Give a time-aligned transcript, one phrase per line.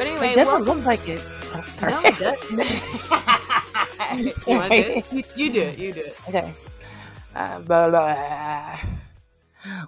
[0.00, 1.20] But anyway, It doesn't well, look like it.
[1.52, 1.92] Oh, sorry.
[1.92, 2.16] no, it
[4.48, 5.04] you, want do it?
[5.12, 5.78] You, you do it.
[5.78, 6.16] You do it.
[6.26, 6.54] Okay.
[7.34, 8.78] Uh, blah, blah.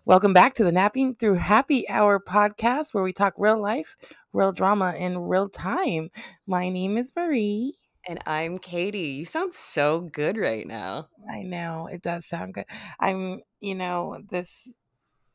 [0.05, 3.97] Welcome back to the Napping Through Happy Hour podcast where we talk real life,
[4.35, 6.11] real drama in real time.
[6.47, 7.79] My name is Marie.
[8.07, 9.13] And I'm Katie.
[9.13, 11.09] You sound so good right now.
[11.33, 12.67] I know it does sound good.
[13.01, 14.75] I'm, you know, this,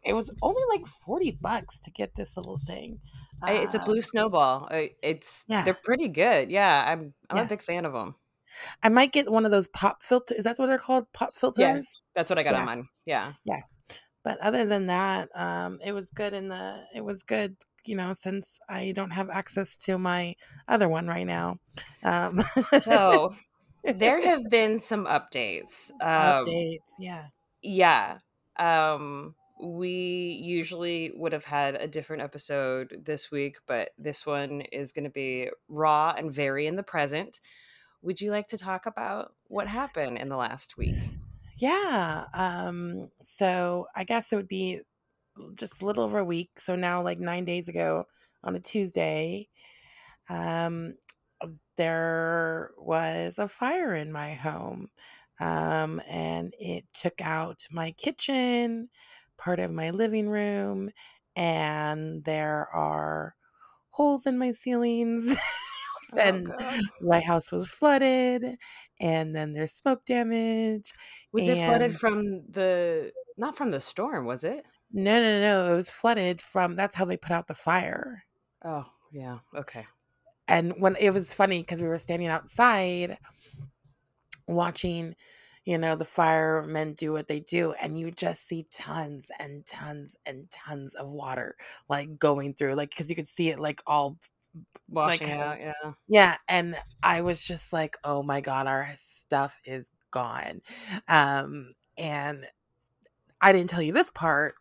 [0.05, 2.99] it was only like 40 bucks to get this little thing.
[3.41, 4.67] I- it's a Uh, blue snowball.
[4.71, 5.63] It's Yeah.
[5.63, 6.49] they're pretty good.
[6.51, 7.43] Yeah, I'm I'm Yeah.
[7.43, 8.15] a big fan of them.
[8.81, 10.33] I might get one of those pop filter.
[10.35, 11.11] Is that what they're called?
[11.13, 12.01] Pop filters?
[12.15, 12.59] That's what I got Yeah.
[12.61, 12.87] on mine.
[13.05, 13.61] Yeah, yeah.
[14.23, 18.11] but other than that um it was good in the it was good you know
[18.11, 20.35] since i don't have access to my
[20.67, 21.57] other one right now
[22.03, 22.41] um
[22.81, 23.33] So
[23.85, 25.91] there have been some updates.
[26.01, 27.27] Um, updates yeah
[27.61, 28.17] yeah
[28.57, 34.91] um we usually would have had a different episode this week but this one is
[34.91, 37.39] going to be raw and very in the present.
[38.01, 40.95] Would you like to talk about what happened in the last week?
[41.57, 44.81] Yeah um so i guess it would be
[45.55, 48.05] just a little over a week so now like nine days ago
[48.43, 49.47] on a tuesday
[50.29, 50.93] um
[51.77, 54.89] there was a fire in my home
[55.39, 58.89] um and it took out my kitchen
[59.37, 60.89] part of my living room
[61.35, 63.35] and there are
[63.91, 65.35] holes in my ceilings
[66.13, 66.81] oh, and God.
[67.01, 68.57] my house was flooded
[68.99, 70.93] and then there's smoke damage
[71.31, 74.65] was it flooded from the not from the storm was it?
[74.91, 78.23] No no no it was flooded from that's how they put out the fire.
[78.63, 79.85] Oh yeah okay.
[80.47, 83.17] And when it was funny because we were standing outside
[84.47, 85.15] watching
[85.67, 90.17] you know the firemen do what they do and you just see tons and tons
[90.25, 91.55] and tons of water
[91.89, 94.17] like going through like because you could see it like all
[94.89, 99.59] washing of- out yeah Yeah, and I was just like, "Oh my god, our stuff
[99.65, 100.61] is gone."
[101.09, 102.45] Um and
[103.41, 104.55] I didn't tell you this part.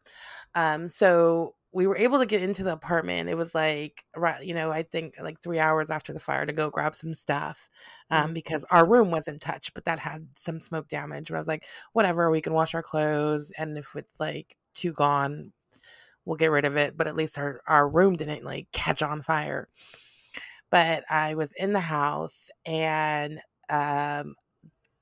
[0.54, 3.28] Um so we were able to get into the apartment.
[3.30, 6.52] It was like right, you know, I think like 3 hours after the fire to
[6.54, 7.68] go grab some stuff.
[8.10, 8.34] Um Mhm.
[8.34, 11.28] because our room wasn't touched, but that had some smoke damage.
[11.28, 14.92] But I was like, "Whatever, we can wash our clothes and if it's like too
[14.94, 15.52] gone,
[16.26, 19.22] we'll get rid of it, but at least our our room didn't like catch on
[19.22, 19.68] fire."
[20.70, 24.34] but I was in the house and um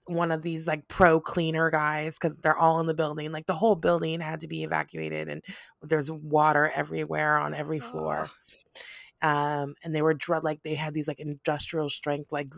[0.06, 3.54] one of these like pro cleaner guys because they're all in the building like the
[3.54, 5.42] whole building had to be evacuated and
[5.82, 8.28] there's water everywhere on every floor.
[9.22, 12.52] Um and they were like they had these like industrial strength like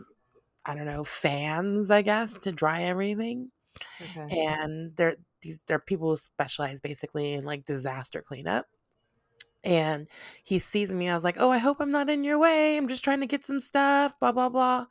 [0.65, 3.51] i don't know fans i guess to dry everything.
[4.01, 4.45] Okay.
[4.45, 8.65] And they're these they're people who specialize basically in like disaster cleanup
[9.63, 10.07] and
[10.43, 12.87] he sees me i was like oh i hope i'm not in your way i'm
[12.87, 14.87] just trying to get some stuff blah blah blah and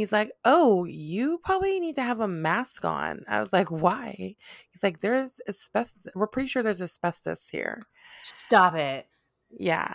[0.00, 4.36] he's like oh you probably need to have a mask on i was like why?
[4.70, 7.82] He's like there's asbestos we're pretty sure there's asbestos here.
[8.22, 9.06] Stop it.
[9.50, 9.92] Yeah.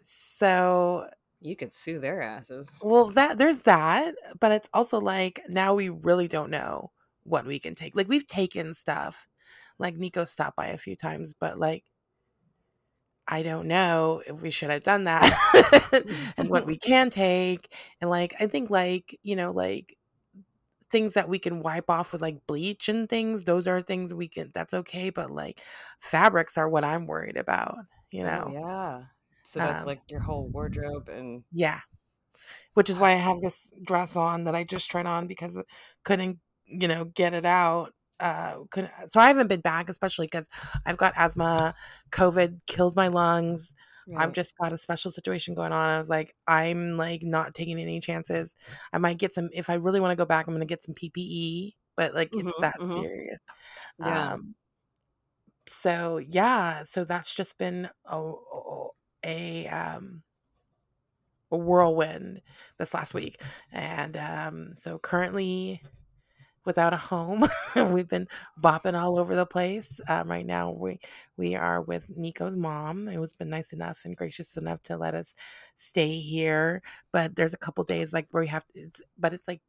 [0.00, 1.08] So
[1.40, 2.76] you could sue their asses.
[2.82, 6.92] Well that there's that but it's also like now we really don't know
[7.24, 9.28] what we can take like we've taken stuff
[9.78, 11.84] like nico stopped by a few times but like
[13.28, 16.04] i don't know if we should have done that
[16.38, 19.96] and what we can take and like i think like you know like
[20.90, 24.28] things that we can wipe off with like bleach and things those are things we
[24.28, 25.62] can that's okay but like
[26.00, 27.76] fabrics are what i'm worried about
[28.10, 29.06] you know Oh, yeah
[29.44, 31.80] so that's Um, like your whole wardrobe and Yeah.
[32.74, 35.62] Which is why I have this dress on that I just tried on because I
[36.04, 37.94] couldn't, you know, get it out.
[38.20, 40.48] Uh couldn't so I haven't been back, especially because
[40.86, 41.74] I've got asthma,
[42.12, 43.74] COVID killed my lungs.
[44.16, 45.88] I've just got a special situation going on.
[45.90, 48.56] I was like, I'm like not taking any chances.
[48.92, 50.94] I might get some if I really want to go back, I'm gonna get some
[50.94, 53.08] PPE, but like it's Mhm, that mhm.
[53.08, 53.40] serious.
[53.98, 54.38] Yeah.
[54.38, 54.56] Um
[55.68, 58.32] so yeah, so that's just been a
[59.24, 60.22] a um
[61.50, 62.42] a whirlwind
[62.78, 63.40] this last week.
[63.72, 65.82] And um so currently
[66.64, 67.46] without a home.
[67.76, 68.28] We've been
[68.60, 70.00] bopping all over the place.
[70.08, 71.00] Um, right now, we
[71.36, 75.34] we are with Nico's mom, who's been nice enough and gracious enough to let us
[75.74, 76.82] stay here.
[77.12, 79.60] But there's a couple days like where we have to, it's, but it's like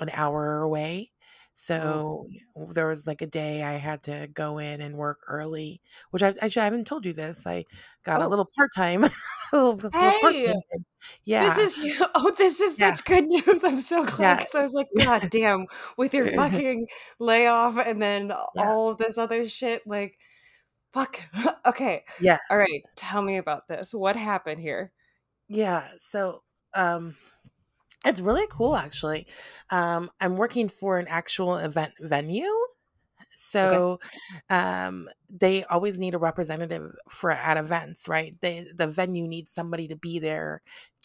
[0.00, 1.10] an hour away.
[1.70, 5.80] Oh, So there was like a day I had to go in and work early,
[6.10, 7.46] which I actually I haven't told you this.
[7.46, 7.64] I
[8.04, 9.04] got a oh, little part time,
[9.52, 10.84] a little, part hey, time.
[11.24, 13.60] this is oh, this is yeah, such good news.
[13.64, 15.66] I'm so glad yeah, because I was like, God damn,
[15.96, 16.88] with your fucking
[17.20, 20.18] layoff and then yeah, all of this other shit, like,
[20.92, 21.20] fuck.
[21.66, 22.38] Okay, yeah.
[22.50, 23.94] all right, tell me about this.
[23.94, 24.90] What happened here?
[25.48, 26.42] Yeah, so
[26.74, 27.14] um
[28.04, 29.26] it's really cool actually.
[29.70, 32.50] Um I'm working for an actual event venue.
[33.62, 33.80] Okay.
[33.80, 34.00] So
[34.50, 38.36] um they always need a representative for at events, right?
[38.40, 40.62] They the venue needs somebody to be there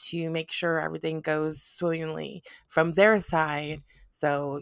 [0.10, 3.84] to make sure everything goes swimmingly from their side.
[4.12, 4.62] So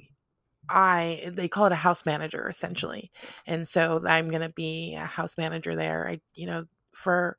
[0.69, 3.11] I they call it a house manager essentially.
[3.45, 6.07] And so I'm going to be a house manager there.
[6.09, 7.37] I you know for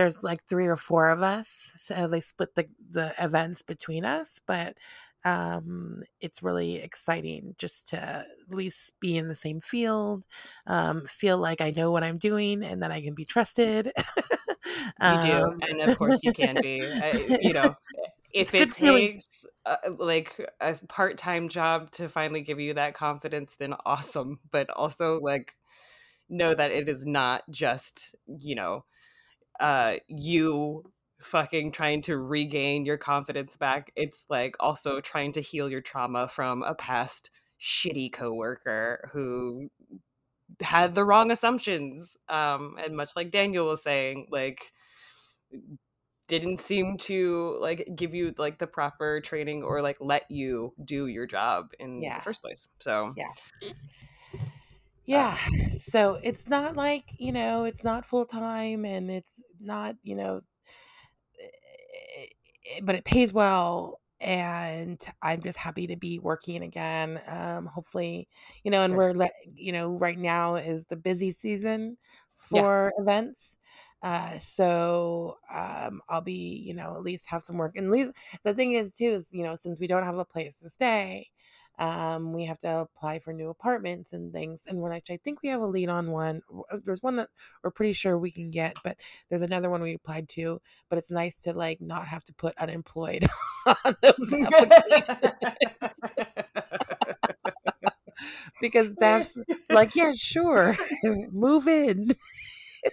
[0.00, 4.40] there's like three or four of us so they split the the events between us
[4.46, 4.78] but
[5.26, 10.24] um it's really exciting just to at least be in the same field
[10.66, 13.92] um feel like i know what i'm doing and that i can be trusted
[15.02, 16.82] You do, um and of course you can be.
[17.00, 17.74] I, you know,
[18.32, 23.56] it's if it takes uh, like a part-time job to finally give you that confidence,
[23.56, 24.40] then awesome.
[24.50, 25.54] But also like
[26.28, 28.84] know that it is not just, you know,
[29.60, 30.84] uh you
[31.20, 33.92] fucking trying to regain your confidence back.
[33.94, 37.30] It's like also trying to heal your trauma from a past
[37.60, 39.70] shitty coworker who
[40.62, 42.16] had the wrong assumptions.
[42.28, 44.72] Um and much like Daniel was saying, like
[46.26, 51.06] didn't seem to like give you like the proper training or like let you do
[51.06, 52.68] your job in the first place.
[52.78, 53.70] So, yeah
[55.10, 55.38] yeah
[55.76, 60.42] so it's not like you know it's not full time and it's not you know
[61.40, 62.26] eh,
[62.76, 68.28] eh, but it pays well and i'm just happy to be working again um hopefully
[68.64, 68.98] you know and good.
[68.98, 71.96] we're let you know right now is the busy season
[72.50, 72.66] Yeah.
[72.66, 73.56] for events
[74.02, 78.12] uh so um i'll be you know at least have some work and least
[78.44, 81.28] the thing is too is you know since we don't have a place to stay
[81.80, 85.42] um we have to apply for new apartments and things and when actually i think
[85.42, 86.40] we have a lead on one
[86.70, 87.28] uh, there's one that
[87.64, 88.96] we're pretty sure we can get but
[89.28, 92.56] there's another one we applied to but it's nice to like not have to put
[92.58, 93.26] unemployed
[93.66, 95.18] on those applications.
[98.60, 99.38] Because that's
[99.70, 100.76] like yeah sure
[101.32, 102.10] move in.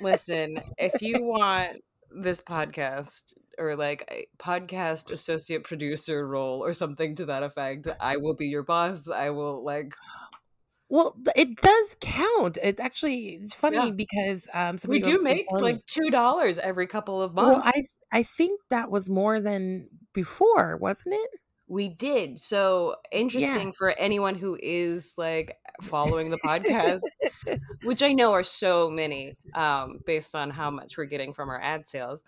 [0.02, 1.84] Listen, if you want
[2.22, 8.36] this podcast or like podcast associate producer role or something to that effect, I will
[8.36, 9.10] be your boss.
[9.10, 9.96] I will like
[10.90, 13.70] well it does count it actually it's yeah.
[13.70, 17.68] funny because um We do make like two dollars every couple of well months.
[18.12, 21.30] i i think that was more than before wasn't it
[21.68, 22.40] We did.
[22.40, 27.02] So yeah interesting for anyone who is like following the podcast,
[27.84, 31.62] which I know are so many, um, based on how much we're getting from our
[31.62, 32.22] ad sales.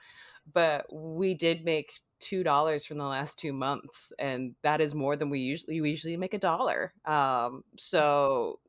[0.52, 5.16] But we did make two dollars from the last two months, and that is more
[5.16, 6.94] than we usually we usually make a dollar.
[7.06, 8.60] Um, so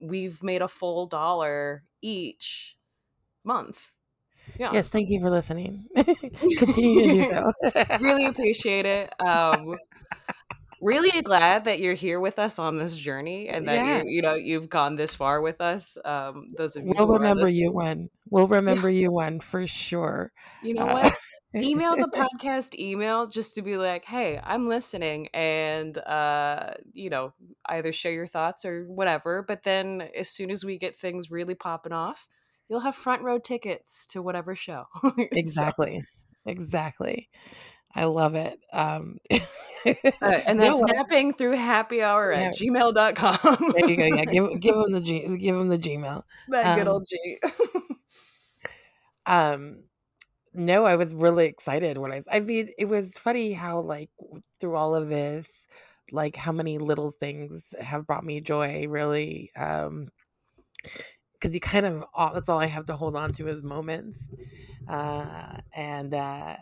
[0.00, 2.76] we've made a full dollar each
[3.44, 3.91] month.
[4.58, 4.70] Yeah.
[4.72, 7.52] yes thank you for listening continue to do so
[8.00, 9.12] really appreciate it.
[9.20, 9.74] Um,
[10.80, 14.22] really glad that you're here with us on this journey and that yeah you you
[14.22, 15.96] know you've gone this far with us.
[16.04, 20.32] Um, those of you we'll remember you one we'll yeah, remember you one for sure
[20.62, 21.14] you know uh, what?
[21.54, 27.34] Email the podcast email just to be like, hey, I'm listening, and uh, you know,
[27.66, 29.44] either share your thoughts or whatever.
[29.46, 32.26] But then as soon as we get things really popping off,
[32.72, 34.86] you'll have front row tickets to whatever show.
[35.02, 36.02] so exactly
[36.46, 37.28] exactly
[37.94, 39.40] i love it um uh,
[40.24, 43.72] and that's no what napping through happy hour yeah at gmail.com.
[43.76, 46.88] there you go yeah give give them the G, give them the gmail that good
[46.88, 47.38] um old G.
[49.26, 49.84] um
[50.54, 54.08] no i was really excited when i i mean it was funny how like
[54.58, 55.66] through all of this
[56.10, 60.08] like how many little things have brought me joy really um
[61.42, 64.28] because you kind of all that's all I have to hold on to is moments.
[64.88, 66.56] Uh, and uh,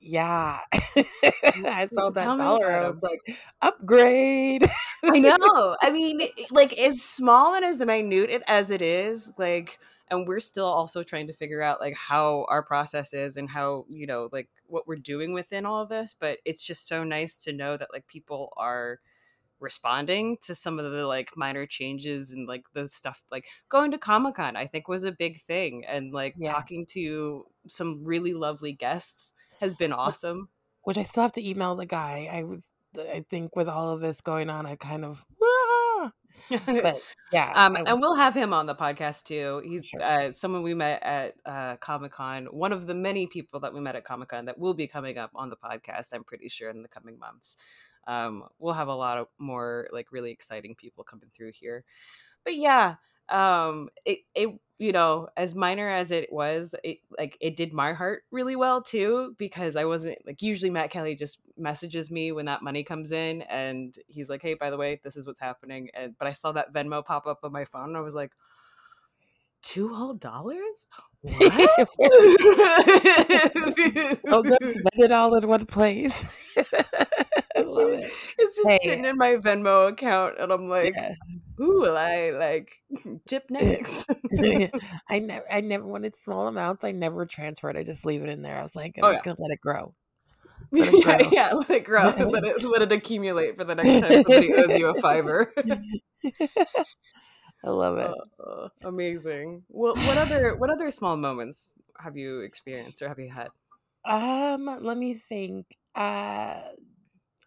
[0.00, 2.72] yeah, I saw that Tell dollar.
[2.72, 3.20] I was like,
[3.60, 4.70] upgrade.
[5.08, 5.76] I know.
[5.82, 6.20] I mean,
[6.52, 9.78] like as small and as minute it- as it is, like,
[10.10, 13.84] and we're still also trying to figure out like how our process is and how
[13.88, 16.14] you know like what we're doing within all of this.
[16.18, 19.00] But it's just so nice to know that like people are
[19.60, 23.98] responding to some of the like minor changes and like the stuff like going to
[23.98, 24.56] Comic Con.
[24.56, 26.52] I think was a big thing, and like Yeah.
[26.52, 30.48] talking to some really lovely guests has been awesome.
[30.82, 32.28] Which I still have to email the guy.
[32.32, 36.12] I was, I think, with all of this going on, I kind of, ah!
[36.66, 37.02] but
[37.32, 37.52] yeah.
[37.54, 39.60] um, and we'll have him on the podcast too.
[39.62, 40.02] He's Sure.
[40.02, 42.46] uh, someone we met at uh, Comic Con.
[42.46, 45.18] One of the many people that we met at Comic Con that will be coming
[45.18, 46.14] up on the podcast.
[46.14, 47.56] I'm pretty sure in the coming months.
[48.06, 51.84] Um, we'll have a lot of more like really exciting people coming through here.
[52.44, 52.96] But yeah,
[53.28, 57.92] um, it it you know as minor as it was, it like it did my
[57.92, 62.46] heart really well too because I wasn't like usually Matt Kelly just messages me when
[62.46, 65.90] that money comes in and he's like, hey, by the way, this is what's happening.
[65.94, 68.32] And but I saw that Venmo pop up on my phone and I was like,
[69.62, 70.88] two whole dollars?
[71.22, 71.34] What?
[74.28, 76.24] I'll go spend it all in one place.
[77.72, 78.10] Love it.
[78.38, 78.80] It's just Hey.
[78.82, 81.14] sitting in my Venmo account, and I'm like, Yeah.
[81.56, 82.82] "Who will I like
[83.26, 84.08] tip next?"
[85.08, 86.84] I never, I never wanted small amounts.
[86.84, 87.76] I never transferred.
[87.76, 88.58] I just leave it in there.
[88.58, 89.94] I was like, I'm Oh, just gonna let it grow.
[90.78, 91.32] Let it yeah, grow.
[91.32, 94.76] yeah, let it grow, let it let it accumulate for the next time somebody owes
[94.76, 95.52] you a fiver.
[97.64, 98.14] I love it.
[98.38, 99.64] Uh, amazing.
[99.68, 103.50] Well, what other what other small moments have you experienced or have you had?
[104.04, 105.76] Um, let me think.
[105.94, 106.62] Uh,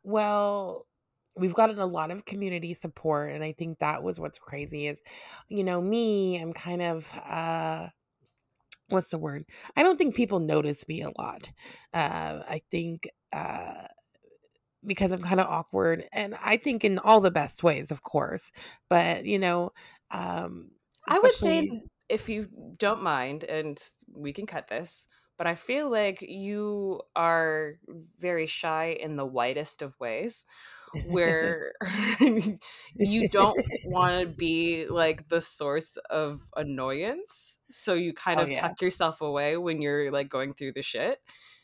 [0.04, 0.88] well,
[1.36, 5.02] we've gotten a lot of community support, and I think that was what's crazy is,
[5.50, 7.90] you know, me, I'm kind of uh
[8.90, 9.46] what's the word?
[9.76, 11.52] I don't think people notice me a lot.
[11.94, 13.88] Uh, I think uh
[14.86, 18.52] because I'm kind of awkward, and I think in all the best ways, of course.
[18.90, 19.72] But you know,
[20.12, 20.72] um,
[21.08, 21.72] I would say,
[22.10, 23.80] if you don't mind, and
[24.14, 27.75] we can cut this, but I feel like you are
[28.20, 30.46] very shy in the whitest of ways,
[31.08, 31.74] where
[32.96, 37.58] you don't want to be like the source of annoyance.
[37.72, 38.62] So you kind Oh, of yeah.
[38.62, 41.20] tuck yourself away when you're like going through the shit.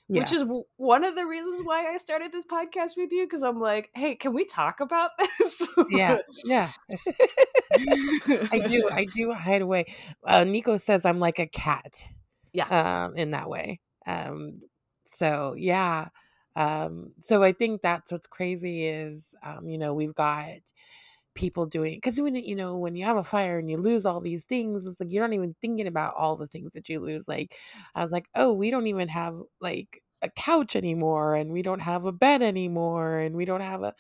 [0.08, 0.22] yeah.
[0.22, 3.44] Which is w- one of the reasons why I started this podcast with you because
[3.44, 5.68] I'm like, hey, can we talk about this?
[5.92, 6.72] yeah, yeah.
[8.52, 8.90] I do.
[8.92, 9.86] I do hide away.
[10.24, 12.08] Uh, Nico says I'm like a cat.
[12.68, 13.06] Yeah.
[13.06, 13.80] Um, in that way.
[14.08, 14.62] Um,
[15.06, 16.10] so yeah.
[16.56, 20.58] Um, so I think that's what's crazy is, um, you know, we've got
[21.36, 24.20] people doing because when you know when you have a fire and you lose all
[24.22, 27.28] these things, it's like you're not even thinking about all the things that you lose.
[27.28, 27.56] Like
[27.96, 31.82] I was like, oh, we don't even have like a couch anymore, and we don't
[31.82, 33.94] have a bed anymore, and we don't have a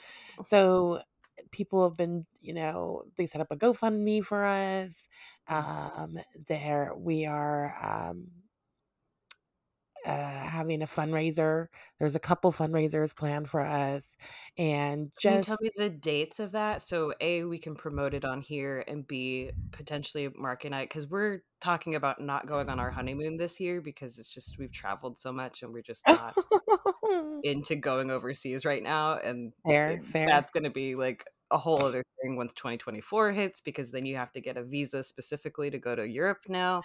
[0.43, 1.01] so
[1.51, 5.07] people have been you know they set up a gofundme for us
[5.47, 7.75] um there we are
[8.11, 8.27] um
[10.05, 11.67] uh having a fundraiser
[11.99, 14.15] there's a couple fundraisers planned for us
[14.57, 16.83] and Can you just tell me the dates of that?
[16.83, 21.07] So A, we can promote it on here, and B, potentially Mark and I, because
[21.07, 25.19] we're talking about not going on our honeymoon this year because it's just we've traveled
[25.19, 26.37] so much and we're just not
[27.43, 31.83] into going overseas right now, and fair fair that's going to be like a whole
[31.83, 35.79] other thing once 2024 hits because then you have to get a visa specifically to
[35.79, 36.81] go to Europe now.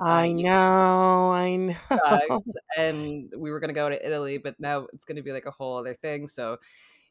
[0.00, 2.52] I know i know sucks.
[2.78, 5.46] and we were going to go to Italy, but now it's going to be like
[5.46, 6.26] a whole other thing.
[6.28, 6.58] So,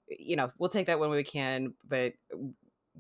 [0.08, 1.74] you know, we'll take that when we can.
[1.88, 2.13] But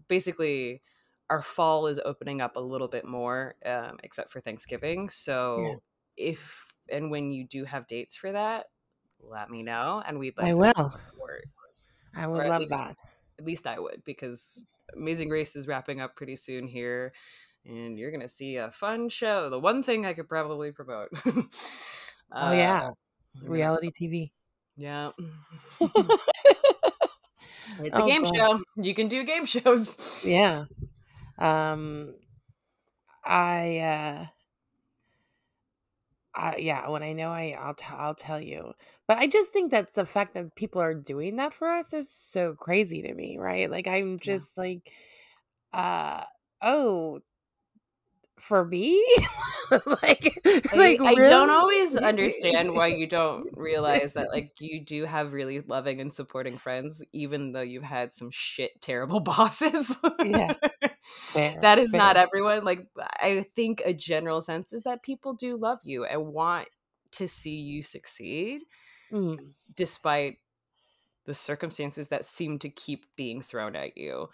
[0.07, 0.81] basically,
[1.29, 5.09] our fall is opening up a little bit more, um, except for Thanksgiving.
[5.09, 5.81] So,
[6.17, 8.67] if and when you do have dates for that,
[9.21, 11.45] let me know, and we'd like i to will support.
[12.15, 12.95] i would love least- that
[13.39, 14.61] At least I would, because
[14.95, 17.13] Amazing Race is wrapping up pretty soon here.
[17.65, 19.49] And you're gonna see a fun show.
[19.49, 21.09] The one thing I could probably promote.
[21.25, 22.91] oh yeah Uh,
[23.35, 24.31] I'm gonna- reality tv
[24.77, 25.11] Yeah.
[25.81, 25.89] oh
[27.81, 28.33] It's a game God.
[28.35, 28.59] show.
[28.77, 30.23] You can do game shows.
[30.25, 30.63] yeah
[31.37, 32.13] um
[33.23, 34.25] i uh
[36.35, 38.73] I, yeah, when I know I, I'll, t- I'll tell you.
[39.07, 42.09] But I just think that the fact that people are doing that for us is
[42.09, 43.69] so crazy to me, right?
[43.69, 44.35] Like I'm Yeah.
[44.35, 44.91] just like,
[45.73, 46.23] uh,
[46.61, 47.19] oh,
[48.41, 49.03] for me?
[49.85, 51.29] Like I, like I really?
[51.29, 56.11] don't always understand why you don't realize that like you do have really loving and
[56.11, 59.95] supporting friends even though you've had some shit terrible bosses.
[60.25, 60.55] Yeah.
[61.03, 62.87] Fair, that is not everyone like
[63.21, 66.67] i think a general sense is that people do love you and want
[67.11, 68.61] to see you succeed
[69.11, 70.37] Mm, despite
[71.25, 74.29] the circumstances that seem to keep being thrown at you.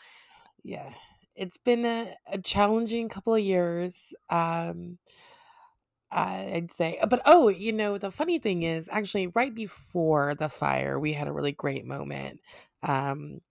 [0.64, 0.92] Yeah
[1.36, 4.98] it's been a, a challenging couple of years um
[6.12, 11.00] I'd say, but oh, you know, the funny thing is, actually, right before the fire,
[11.00, 12.39] we had a really great moment.
[12.84, 13.42] Um,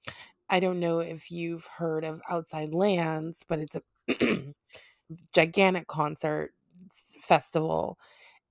[0.51, 3.83] I don't know if you've heard of Outside Lands, but it's a
[5.35, 6.53] gigantic concert
[6.87, 7.99] s- festival,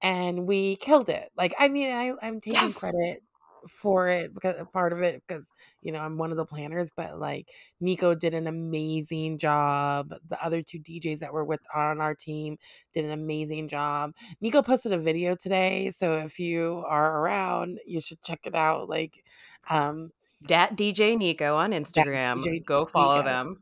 [0.02, 1.32] and we killed it.
[1.38, 2.75] Like, I mean, I, I'm taking Yes!
[2.75, 3.24] credit
[3.70, 5.51] for it because part of it because
[5.82, 10.13] you know I'm one of the planners, but like Nico did an amazing job.
[10.27, 12.58] The other two DJs that were with on our team
[12.93, 14.13] did an amazing job.
[14.41, 18.89] Nico posted a video today, so if you are around, you should check it out.
[18.89, 19.24] Like,
[19.70, 23.24] um, dat dj nico on instagram DJ go follow Nico.
[23.24, 23.60] them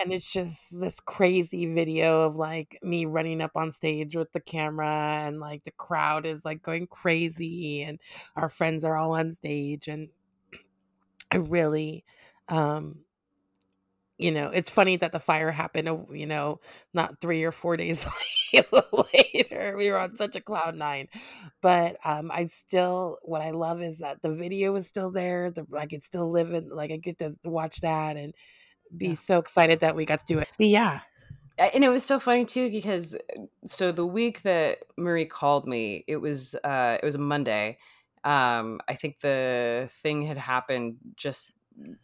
[0.00, 4.40] and it's just this crazy video of like me running up on stage with the
[4.40, 8.00] camera and like the crowd is like going crazy and
[8.36, 10.08] our friends are all on stage and
[11.30, 12.04] I really
[12.48, 13.04] um
[14.18, 16.60] you know it's funny that the fire happened you know
[16.92, 18.06] not 3 or 4 days
[18.52, 21.08] later we were on such a cloud nine
[21.62, 25.64] but um I still what I love is that the video is still there the
[25.70, 28.34] like it's still living like I get to watch that and
[28.96, 29.14] be Yeah.
[29.14, 31.00] so excited that we got to do it but yeah
[31.58, 33.16] and it was so funny too because
[33.66, 37.76] so the week that Marie called me, it was uh it was a Monday.
[38.24, 41.52] Um I think the thing had happened just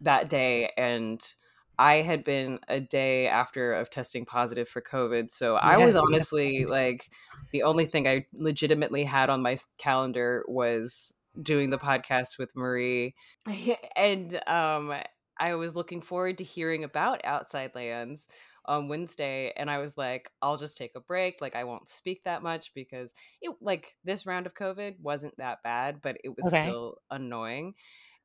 [0.02, 1.22] that day and
[1.78, 5.30] I had been a day after of testing positive for COVID.
[5.30, 7.08] So I was honestly like
[7.52, 13.14] the only thing I legitimately had on my calendar was doing the podcast with Marie.
[13.96, 14.92] and um
[15.38, 18.28] I was looking forward to hearing about Outside Lands
[18.64, 22.24] on Wednesday and I was like I'll just take a break like I won't speak
[22.24, 26.48] that much because it like this round of covid wasn't that bad but it was
[26.48, 26.50] Okay.
[26.50, 27.74] still annoying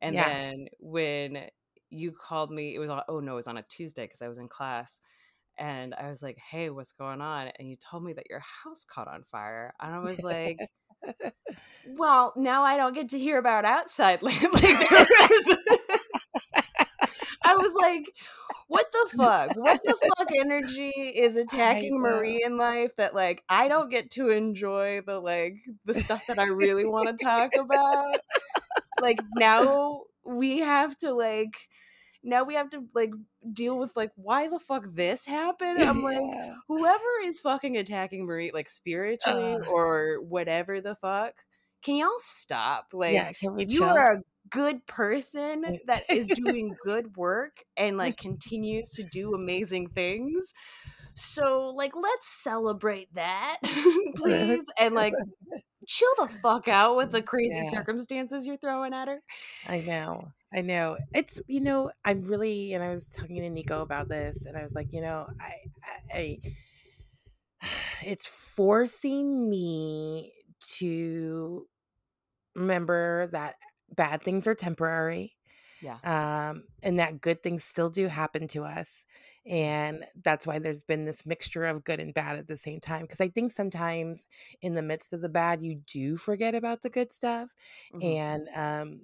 [0.01, 0.25] and Yeah.
[0.25, 1.45] then when
[1.91, 4.27] you called me it was on oh no it was on a Tuesday cuz I
[4.27, 5.00] was in class
[5.57, 8.85] and I was like hey what's going on and you told me that your house
[8.85, 10.65] caught on fire and I was like
[11.83, 14.79] well now I don't get to hear about outside land like
[17.61, 18.15] was- like,
[18.67, 19.55] what the fuck?
[19.55, 22.00] What the fuck energy is attacking.
[22.00, 26.39] Marie in life that like I don't get to enjoy the like the stuff that
[26.39, 28.15] I really want to talk about?
[29.01, 31.55] Like now we have to like
[32.24, 33.11] now we have to like
[33.51, 35.81] deal with like why the fuck this happened?
[35.81, 36.53] I'm like Yeah.
[36.67, 39.67] whoever is fucking attacking Marie like spiritually Ugh.
[39.67, 41.33] or whatever the fuck,
[41.81, 42.89] can y'all stop?
[42.93, 47.64] Like yeah can we you chill are a good person that is doing good work
[47.77, 50.53] and like continues to do amazing things.
[51.16, 53.59] So like let's celebrate that,
[54.16, 54.72] please.
[54.79, 55.18] And like
[55.87, 57.64] chill the fuck out with the crazy Yeah.
[57.64, 59.22] circumstances you're throwing at her.
[59.66, 60.31] I know.
[60.53, 60.98] I know.
[61.14, 64.64] It's you know, I'm really and I was talking to Nico about this and I
[64.64, 66.40] was like, you know, I I, I
[68.05, 70.33] it's forcing me
[70.77, 71.68] to
[72.55, 73.55] remember that
[73.95, 75.37] bad things are temporary
[75.81, 75.99] Yeah.
[76.03, 79.05] um and that good things still do happen to us
[79.45, 83.01] and that's why there's been this mixture of good and bad at the same time
[83.03, 84.25] because i think sometimes
[84.61, 87.51] in the midst of the bad you do forget about the good stuff
[87.91, 88.01] Mhm.
[88.01, 89.01] and um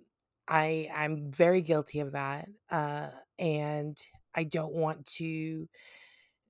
[0.47, 3.97] i i'm very guilty of that uh and
[4.35, 5.67] i don't want to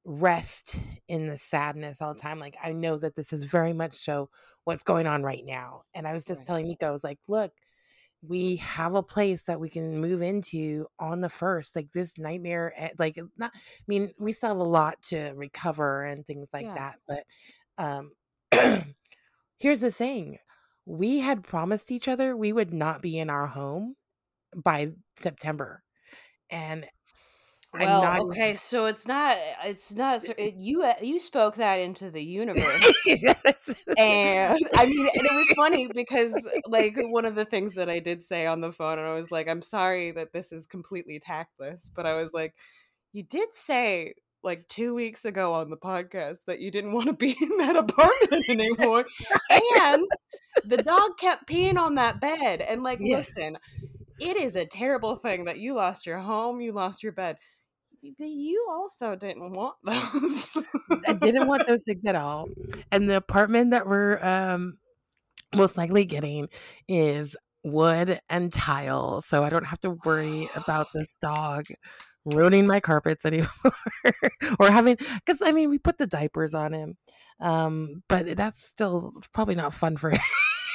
[0.06, 3.94] rest in the sadness all the time like i know that this is very much
[3.94, 4.30] so
[4.64, 6.48] what's going on right now and i was just Right.
[6.48, 7.52] telling nico i was like look
[8.22, 12.74] we have a place that we can move into on the first like this nightmare
[12.76, 16.66] eh, like not i mean we still have a lot to recover and things like
[16.66, 16.76] Yeah.
[16.76, 17.24] that but
[17.78, 18.14] um
[19.58, 20.40] here's the thing
[20.86, 23.96] we had promised each other we would not be in our home
[24.56, 25.84] by september
[26.50, 26.88] and
[27.80, 32.10] Well, not okay, so it's not it's not it, you uh, you spoke that into
[32.12, 32.96] the universe.
[33.06, 33.84] Yes.
[33.98, 36.34] and I mean, and it was funny because
[36.68, 39.32] like one of the things that I did say on the phone, and I was
[39.32, 42.54] like, "I'm sorry that this is completely tactless," but I was like,
[43.14, 47.14] "You did say like two weeks ago on the podcast that you didn't want to
[47.14, 49.06] be in that apartment anymore,
[49.50, 50.06] and
[50.66, 53.18] the dog kept peeing on that bed." And like, Yeah.
[53.18, 53.58] listen,
[54.20, 57.38] it is a terrible thing that you lost your home, you lost your bed.
[58.18, 60.58] But you also didn't want those.
[61.08, 62.48] I didn't want those things at all.
[62.92, 64.78] And the apartment that we're um
[65.56, 66.50] most likely getting
[66.88, 69.22] is wood and tile.
[69.22, 71.66] So I don't have to worry about this dog
[72.26, 73.50] ruining my carpets anymore
[74.60, 76.98] or having because I mean we put the diapers on him.
[77.40, 80.20] Um, but that's still probably not fun for him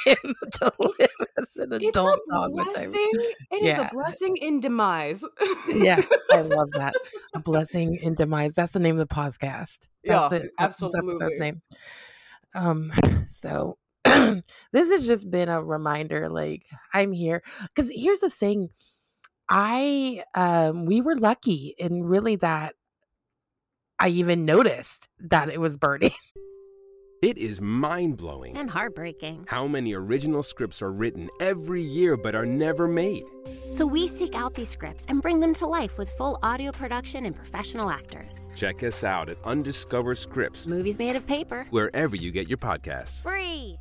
[0.51, 3.09] to live as an it's adult a dog blessing.
[3.51, 3.87] It is Yeah.
[3.87, 5.23] a blessing in demise.
[5.69, 6.93] Yeah, I love that.
[7.33, 8.55] A blessing in demise.
[8.55, 9.87] That's the name of the podcast.
[10.03, 10.51] Yeah, That's it.
[10.59, 11.61] That's this episode's name.
[12.55, 12.91] Um,
[13.29, 14.43] so this
[14.89, 17.41] has just been a reminder, like I'm here.
[17.73, 18.69] Because here's the thing.
[19.49, 22.75] I um we were lucky in really that
[23.99, 26.11] I even noticed that it was burning.
[27.23, 29.45] It is mind blowing And heartbreaking.
[29.47, 33.23] how many original scripts are written every year but are never made.
[33.71, 37.25] So we seek out these scripts and bring them to life with full audio production
[37.25, 38.51] and professional actors.
[38.57, 41.65] Check us out at Undiscovered Scripts, Movies made of paper.
[41.69, 43.23] wherever you get your podcasts.
[43.23, 43.77] Free.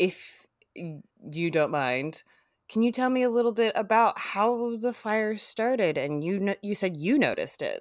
[0.00, 2.24] if you don't mind,
[2.68, 5.96] can you tell me a little bit about how the fire started?
[5.96, 7.80] And you no- you said you noticed it.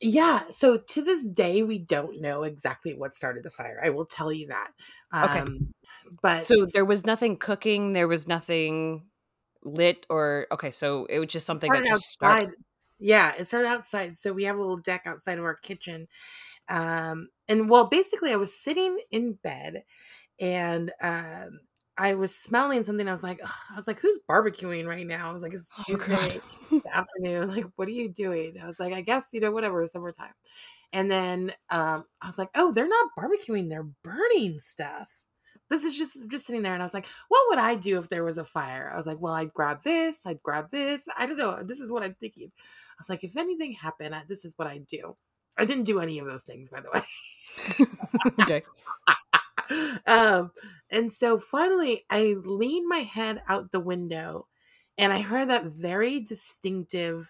[0.00, 0.44] Yeah.
[0.50, 3.80] So to this day, we don't know exactly what started the fire.
[3.82, 4.70] I will tell you that.
[5.14, 5.40] Okay.
[5.40, 5.72] Um,
[6.22, 7.92] but So there was nothing cooking.
[7.92, 9.06] There was nothing
[9.64, 10.70] lit or okay.
[10.70, 12.50] So it was just something that just started.
[13.00, 14.16] Yeah, it started outside.
[14.16, 16.08] So we have a little deck outside of our kitchen.
[16.68, 19.84] Um, and well, basically, I was sitting in bed
[20.40, 21.60] and um,
[21.98, 23.08] I was smelling something.
[23.08, 25.28] I was like, "Ugh," I was like, who's barbecuing right now?
[25.30, 26.40] I was like, it's Oh, Tuesday
[26.94, 27.48] afternoon.
[27.48, 28.56] Like, what are you doing?
[28.62, 30.32] I was like, I guess, you know, whatever, summertime.
[30.92, 35.24] And then um, I was like, oh, they're not barbecuing, they're burning stuff.
[35.70, 38.08] This is just just sitting there, and I was like, "What would I do if
[38.08, 41.06] there was a fire?" I was like, "Well, I'd grab this, I'd grab this.
[41.18, 41.62] I don't know.
[41.62, 44.66] This is what I'm thinking." I was like, "If anything happened, I- this is what
[44.66, 45.16] I'd do."
[45.58, 47.86] I didn't do any of those things, by the way.
[48.40, 48.62] okay.
[50.06, 50.52] um,
[50.90, 54.48] and so finally, I leaned my head out the window,
[54.96, 57.28] and I heard that very distinctive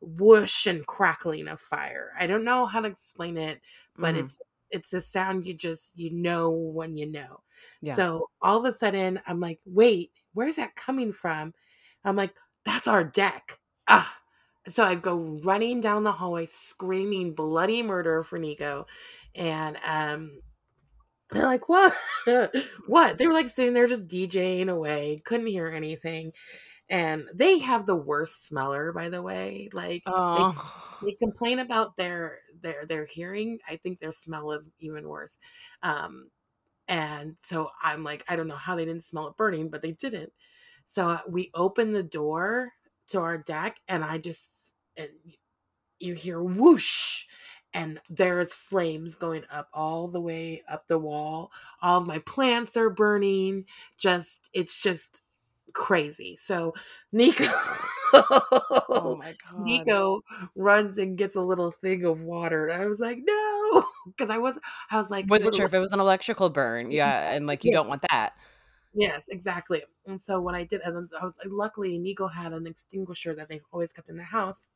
[0.00, 2.12] whoosh and crackling of fire.
[2.18, 3.60] I don't know how to explain it,
[3.98, 4.16] but Mhm.
[4.16, 7.42] it's it's the sound you just you know when you know.
[7.80, 8.02] Yeah.
[8.02, 11.54] So all of a sudden, I'm like, "Wait, where's that coming from?"
[12.04, 12.34] I'm like,
[12.64, 14.20] "That's our deck." Ah.
[14.68, 18.86] So I go running down the hallway, screaming bloody murder for Nico,
[19.34, 20.40] and um,
[21.30, 21.94] they're like, "What?
[22.86, 26.32] what?" They were like sitting there just DJing away, couldn't hear anything,
[26.88, 29.70] and they have the worst smeller, by the way.
[29.72, 31.02] Like they Oh.
[31.02, 35.38] they complain about their their their hearing i think their smell is even worse
[35.82, 36.30] um
[36.88, 39.92] and so i'm like i don't know how they didn't smell it burning but they
[39.92, 40.32] didn't
[40.86, 42.72] so uh, we open the door
[43.08, 45.10] to our deck and i just and
[45.98, 47.15] you hear whoosh
[47.76, 51.50] and there's flames going up all the way up the wall
[51.82, 53.64] all of my plants are burning
[53.98, 55.22] just it's just
[55.72, 56.72] crazy so
[57.12, 57.44] nico
[58.92, 59.56] oh my god.
[59.58, 60.20] Nico
[60.54, 64.38] runs and gets a little thing of water, and I was like, "No," because I
[64.38, 64.58] was,
[64.90, 66.90] I was like, Wasn't sure if it was an electrical burn.
[66.90, 67.78] Yeah, and like you Yeah.
[67.78, 68.34] don't want that.
[68.94, 69.82] Yes, exactly.
[70.06, 73.64] And so what I did, and I was luckily Nico had an extinguisher that they've
[73.72, 74.68] always kept in the house,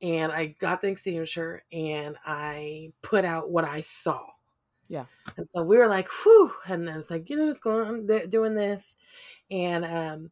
[0.00, 4.20] and I got the extinguisher and I put out what I saw.
[4.88, 5.04] Yeah.
[5.36, 6.52] And so we were like, whew.
[6.66, 8.96] And I was like, you know, what's going on th- doing this.
[9.50, 10.30] And um,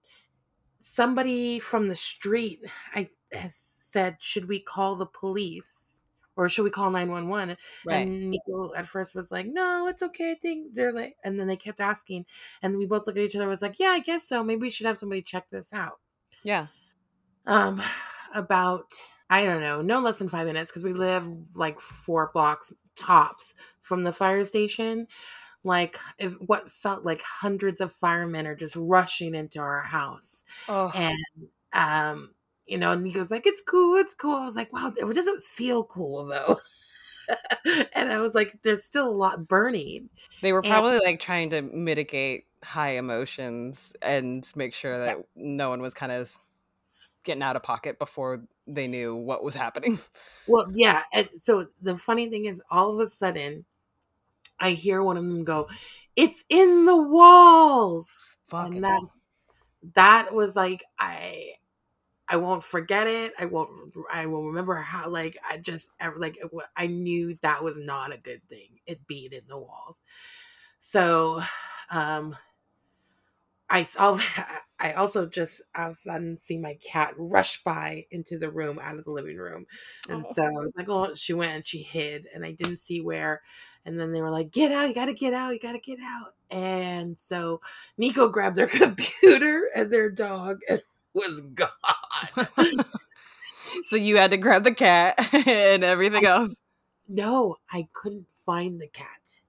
[0.79, 2.61] somebody from the street
[2.94, 6.02] I has said, should we call the police
[6.37, 7.57] or should we call 911?
[7.85, 8.07] Right.
[8.07, 10.33] And Nico at first was like, no, it's okay.
[10.33, 12.26] I think they're like, and then they kept asking.
[12.62, 14.42] And we both looked at each other and was like, yeah, I guess so.
[14.42, 16.00] Maybe we should have somebody check this out.
[16.42, 16.68] Yeah.
[17.46, 17.83] Um,
[18.35, 18.93] about,
[19.31, 23.55] I don't know, no less than five minutes because we live like four blocks tops
[23.81, 25.07] from the fire station.
[25.65, 30.45] Like, if what felt like hundreds of firemen are just rushing into our house.
[30.69, 30.93] Oh.
[30.95, 31.19] and
[31.73, 32.31] um
[32.67, 34.37] you know and he goes like it's cool it's cool.
[34.37, 36.57] I was like wow it doesn't feel cool though.
[37.95, 40.11] And i was like there's still a lot burning.
[40.43, 45.69] They were And- probably like trying to mitigate high emotions and make sure that no
[45.71, 46.39] one was kind of
[47.27, 49.99] getting out of pocket before they knew what was happening.
[50.49, 51.03] well yeah
[51.37, 53.65] so the funny thing is all of a sudden
[54.59, 55.69] i hear one of them go
[56.15, 58.29] it's in the walls!
[58.49, 59.21] Fucking and that's
[59.95, 61.53] that was like i
[62.29, 63.71] i won't forget it i won't
[64.11, 66.39] i will remember how like i just like
[66.77, 70.01] i knew that was not a good thing it being in the walls.
[70.79, 71.43] So
[71.91, 72.37] um
[73.68, 74.18] I saw.
[74.79, 78.79] I also just all of a sudden see my cat rush by into the room
[78.81, 79.64] out of the living room,
[80.09, 80.33] and Oh.
[80.35, 83.40] so I was like, "Oh!" She went and she hid, and I didn't see where.
[83.87, 84.88] And then they were like, "Get out!
[84.88, 85.52] You got to get out!
[85.52, 87.61] You got to get out!" And so
[87.96, 90.83] Nico grabbed their computer and their dog and
[91.14, 92.85] was gone.
[93.87, 95.14] so you had to grab the cat
[95.46, 96.57] and everything else.
[97.09, 99.40] no, I couldn't find the cat.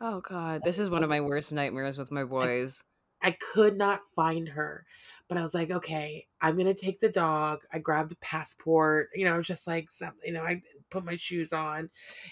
[0.00, 2.82] Oh god, this is one of my worst nightmares with my boys.
[3.22, 4.84] I could not find her.
[5.28, 7.64] But I was like, okay, I'm gonna take the dog.
[7.72, 11.52] I grabbed a passport, you know, just like some, you know, I put my shoes
[11.52, 11.90] on.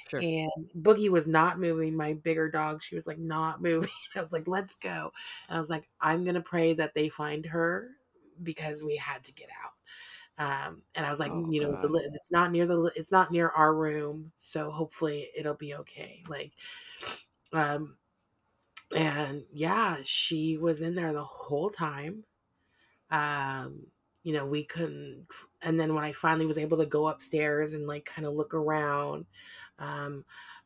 [0.09, 0.20] Sure.
[0.20, 2.83] And Boogie was not moving, my bigger dog.
[2.83, 3.90] She was like not moving.
[4.16, 5.12] I was like, let's go.
[5.48, 7.90] And I was like, I'm gonna pray that they find her
[8.42, 9.72] because we had to get out.
[10.38, 13.33] Um, and I was like, Oh, you know, the it's not near the it's not
[13.33, 16.22] near our room, so hopefully it'll be okay.
[16.29, 16.53] Like,
[17.53, 17.98] um,
[18.94, 22.24] and yeah, she was in there the whole time.
[23.11, 23.88] Um,
[24.24, 25.27] you know, we couldn't,
[25.62, 28.53] and then when I finally was able to go upstairs and like kind of look
[28.53, 29.27] around,
[29.79, 30.24] um,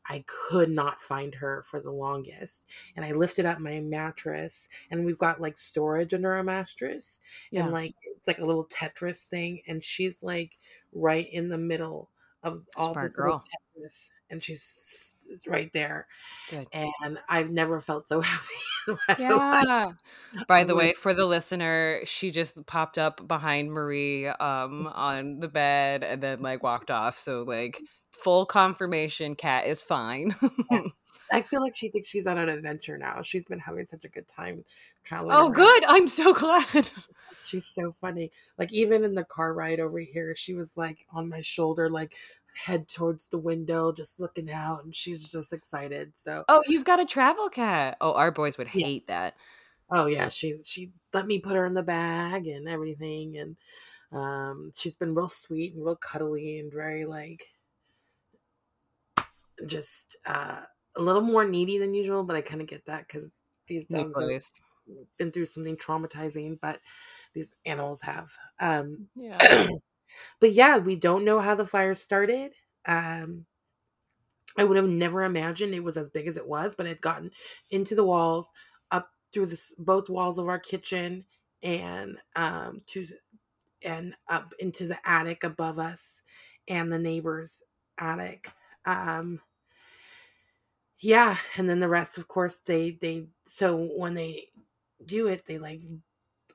[0.09, 2.69] I could not find her for the longest.
[2.97, 7.63] And I lifted up my mattress, and we've got like storage under our mattress, Yeah.
[7.65, 10.59] and like it's like a little Tetris thing, and she's like
[10.93, 12.11] right in the middle
[12.43, 13.39] of all Smart this girl.
[13.77, 16.09] Tetris, and she's right there.
[16.51, 16.67] Good.
[16.73, 18.55] And I've never felt so happy.
[18.89, 18.95] in
[19.29, 19.95] my life.
[20.35, 20.43] Yeah.
[20.49, 25.49] By the way, for the listener, she just popped up behind Marie um on the
[25.49, 27.19] bed and then like walked off.
[27.19, 30.35] So like full confirmation cat is fine.
[31.33, 33.23] I feel like she thinks she's on an adventure now.
[33.23, 34.65] She's been having such a good time
[35.05, 35.33] traveling.
[35.33, 35.53] oh around.
[35.55, 35.85] good.
[35.87, 36.91] I'm so glad.
[37.45, 38.31] She's so funny.
[38.59, 42.15] Like even in the car ride over here, she was like on my shoulder, like
[42.55, 46.17] head towards the window, just looking out, and she's just excited.
[46.17, 47.97] So Oh, you've got a travel cat.
[48.01, 48.87] Oh, our boys would Yeah.
[48.87, 49.37] hate that.
[49.91, 53.57] oh yeah, she she let me put her in the bag and everything, and
[54.13, 57.53] um, she's been real sweet and real cuddly and very like
[59.67, 60.63] just uh,
[60.97, 62.25] a little more needy than usual.
[62.25, 64.35] But I kind of get that because these dogs have
[65.19, 66.81] been through something traumatizing, but
[67.35, 68.33] these animals have.
[68.61, 69.47] Um, Yeah.
[70.41, 72.55] but yeah, we don't know how the fire started.
[72.87, 73.47] Um,
[74.57, 77.01] I would have never imagined it was as big as it was, but it had
[77.01, 77.31] gotten
[77.71, 78.53] into the walls,
[78.91, 81.25] up through this both walls of our kitchen,
[81.63, 83.07] and um, to
[83.85, 86.23] and up into the attic above us,
[86.69, 87.63] and the neighbor's
[87.99, 88.53] attic.
[88.85, 89.41] Um,
[90.99, 94.49] yeah, and then the rest, of course, they they so when they
[95.05, 95.83] do it, they like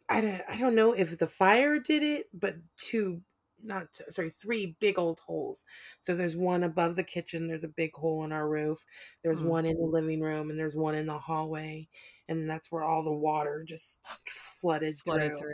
[0.09, 3.23] I don't I don't know if the fire did it, but two
[3.63, 5.65] not sorry three big old holes.
[5.99, 7.47] So there's one above the kitchen.
[7.47, 8.85] There's a big hole in our roof.
[9.23, 9.43] There's Mhm.
[9.43, 11.87] one in the living room, and there's one in the hallway,
[12.27, 15.37] and that's where all the water just flooded, Flooded through.
[15.37, 15.53] through.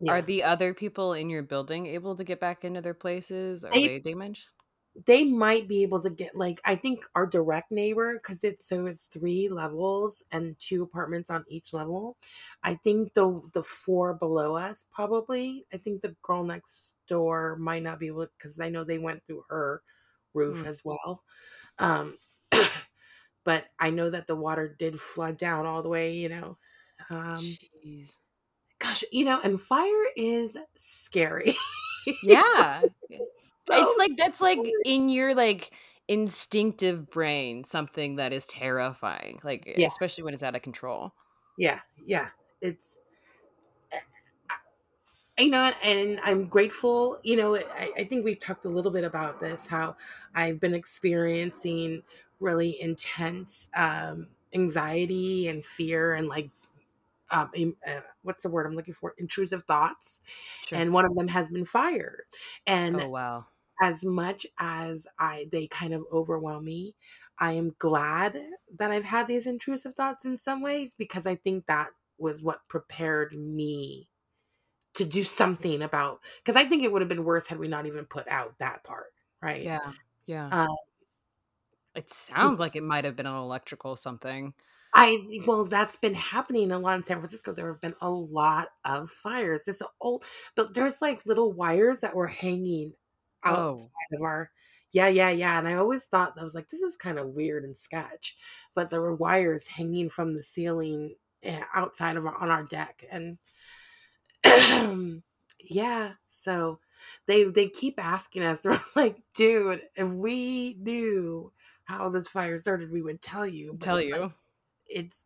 [0.00, 0.16] Yeah.
[0.16, 3.64] Are the other people in your building able to get back into their places?
[3.64, 4.48] Are they damaged?
[4.94, 8.86] They might be able to get like I think our direct neighbor because it's so
[8.86, 12.18] it's three levels and two apartments on each level.
[12.62, 15.66] I think the the four below us probably.
[15.72, 19.24] I think the girl next door might not be able because I know they went
[19.24, 19.82] through her
[20.34, 20.66] roof Hmm.
[20.66, 21.24] as well.
[21.78, 22.18] Um,
[23.44, 26.16] but I know that the water did flood down all the way.
[26.16, 26.58] You know,
[27.10, 28.16] um, Jeez.
[28.78, 31.54] gosh, you know, and fire is scary.
[32.22, 32.82] Yeah.
[33.10, 35.70] it's it's like that's like in your like
[36.08, 39.86] instinctive brain something that is terrifying like Yeah.
[39.86, 41.12] especially when it's out of control
[41.56, 42.28] yeah yeah
[42.60, 42.98] it's
[45.38, 48.92] you know and- and i'm grateful you know I, I think we've talked a little
[48.92, 49.96] bit about this how
[50.34, 52.02] i've been experiencing
[52.40, 56.50] really intense um anxiety and fear and like
[57.32, 57.50] um
[57.88, 59.14] uh, what's the word i'm looking for?
[59.18, 60.20] Intrusive thoughts
[60.66, 60.78] sure.
[60.78, 62.24] and one of them has been fire
[62.66, 63.46] and oh wow.
[63.80, 66.94] as much as I they kind of overwhelm me,
[67.38, 68.38] I am glad
[68.78, 72.68] that I've had these intrusive thoughts in some ways because I think that was what
[72.68, 74.08] prepared me
[74.94, 77.86] to do something about because I think it would have been worse had we not
[77.86, 79.62] even put out that part, right?
[79.62, 79.90] yeah
[80.26, 80.48] yeah.
[80.48, 80.76] Um,
[81.94, 84.54] it sounds like it might have been an electrical something
[84.94, 87.52] I well, that's been happening a lot in San Francisco.
[87.52, 89.64] There have been a lot of fires.
[89.64, 90.24] This old,
[90.54, 92.94] but there's like little wires that were hanging
[93.44, 93.72] Oh.
[93.74, 94.50] outside of our.
[94.92, 95.58] Yeah, yeah, yeah.
[95.58, 98.36] And I always thought I was like, this is kind of weird and sketch,
[98.74, 103.04] but there were wires hanging from the ceiling eh, outside of our, on our deck,
[103.10, 103.38] and
[105.60, 106.12] yeah.
[106.30, 106.80] So
[107.26, 108.62] they they keep asking us.
[108.64, 111.52] They're like, dude, if we knew
[111.84, 113.76] how this fire started, we would tell you.
[113.78, 114.32] But tell like,
[114.94, 115.24] it's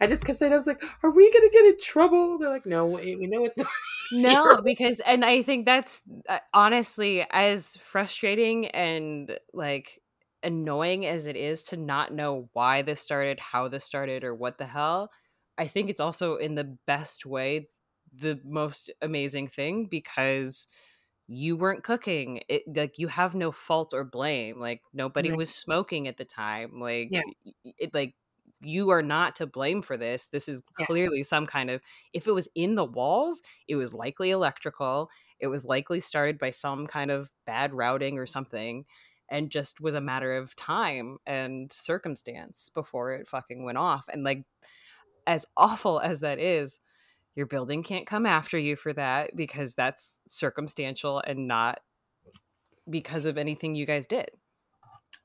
[0.00, 2.66] I just kept saying, I was like, "Are we gonna get in trouble?" They're like,
[2.66, 3.68] "No, we, we know it's not."
[4.14, 10.02] No, because and I think that's uh, honestly as frustrating and like
[10.42, 14.58] annoying as it is to not know why this started, how this started, or what
[14.58, 15.10] the hell.
[15.56, 17.68] I think it's also in the best way
[18.12, 20.66] the most amazing thing because
[21.28, 25.32] you weren't cooking it like you have no fault or blame like nobody Right.
[25.32, 27.22] was smoking at the time like Yeah.
[27.64, 28.14] it like
[28.60, 30.86] you are not to blame for this this is Yeah.
[30.86, 31.80] clearly some kind of
[32.12, 35.08] if it was in the walls it was likely electrical
[35.40, 38.84] it was likely started by some kind of bad routing or something
[39.28, 44.24] and just was a matter of time and circumstance before it fucking went off and
[44.24, 44.44] like
[45.26, 46.80] as awful as that is
[47.34, 51.80] your building can't come after you for that because that's circumstantial and not
[52.90, 54.30] because of anything you guys did.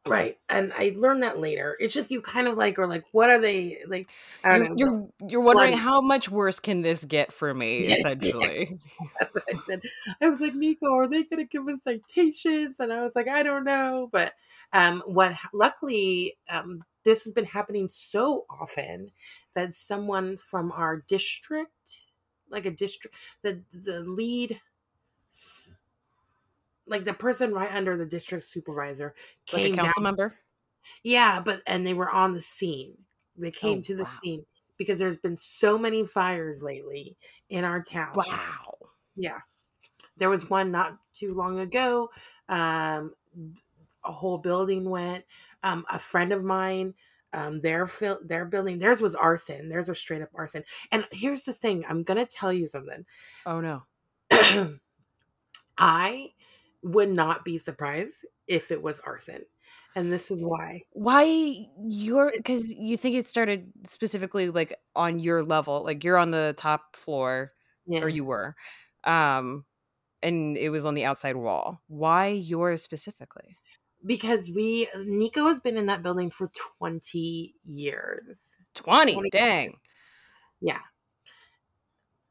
[0.10, 0.38] Right.
[0.50, 1.76] And I learned that later.
[1.80, 4.10] It's just you kind of like are like, what are they like?
[4.44, 5.12] I don't You're, know.
[5.20, 7.88] you're you're wondering how much worse can this get for me?
[7.88, 7.96] Yeah.
[7.96, 8.80] Essentially,
[9.20, 9.82] That's what I said.
[10.22, 12.80] I was like, Nico, are they going to give us citations?
[12.80, 14.10] And I was like, I don't know.
[14.12, 14.34] But
[14.74, 19.12] um, what luckily, um, this has been happening so often
[19.56, 22.08] that someone from our district,
[22.50, 24.62] like a district, the the lead,
[26.88, 29.14] like the person right under the district supervisor,
[29.52, 29.94] like came down.
[29.94, 30.36] council member.
[31.04, 33.06] Yeah, but and they were on the scene.
[33.36, 34.20] They came Oh, to the wow.
[34.24, 34.46] scene
[34.78, 37.18] because there's been so many fires lately
[37.50, 38.16] in our town.
[38.16, 38.78] Wow.
[39.16, 39.40] Yeah.
[40.18, 42.10] There was one not too long ago.
[42.50, 43.16] Um,
[44.04, 45.26] a whole building went.
[45.64, 46.96] Um, a friend of mine,
[47.34, 49.70] um, their fil- their building, theirs was arson.
[49.70, 50.64] Theirs was straight up arson.
[50.92, 53.06] And here's the thing: I'm gonna tell you something.
[53.46, 53.84] Oh no.
[55.78, 56.34] I
[56.88, 59.44] would not be surprised if it was arson,
[59.96, 60.82] and this is why.
[60.94, 66.32] Why you're because you think it started specifically like on your level, like you're on
[66.32, 67.52] the top floor
[67.86, 68.02] Yeah.
[68.04, 68.56] or you were,
[69.04, 69.66] um,
[70.24, 71.82] and it was on the outside wall.
[71.88, 73.58] Why yours specifically?
[74.06, 78.56] because we Nico has been in that building for 20 years.
[78.76, 79.14] Twenty.
[79.14, 79.80] 20 Dang.
[80.62, 80.80] Yeah.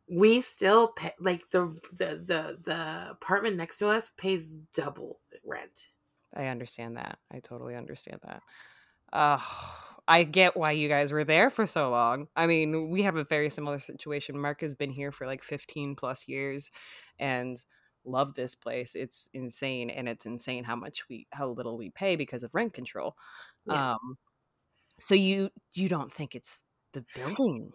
[0.09, 5.89] We still pay like the the the the apartment next to us pays double rent.
[6.35, 7.19] I understand that.
[7.33, 8.43] I totally understand that.
[9.13, 9.39] Uh,
[10.09, 12.29] I get why you guys were there for so long.
[12.37, 14.39] I mean, we have a very similar situation.
[14.39, 16.71] Mark has been here for like 15 plus years
[17.19, 17.57] and
[18.05, 18.95] love this place.
[18.95, 22.73] It's insane and it's insane how much we how little we pay because of rent
[22.73, 23.17] control.
[23.67, 23.93] Yeah.
[23.93, 24.17] Um
[24.99, 26.61] so you you don't think it's
[26.93, 27.73] the building.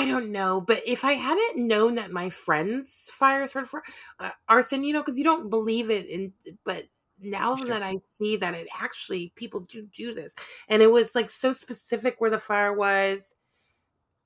[0.00, 3.82] I don't know, but if I hadn't known that my friend's fire started for
[4.18, 6.32] uh, arson, you know, because you don't believe it, in
[6.64, 6.84] but
[7.18, 7.66] now Sure.
[7.66, 10.34] that I see that it actually people do do this,
[10.68, 13.36] and it was like so specific where the fire was.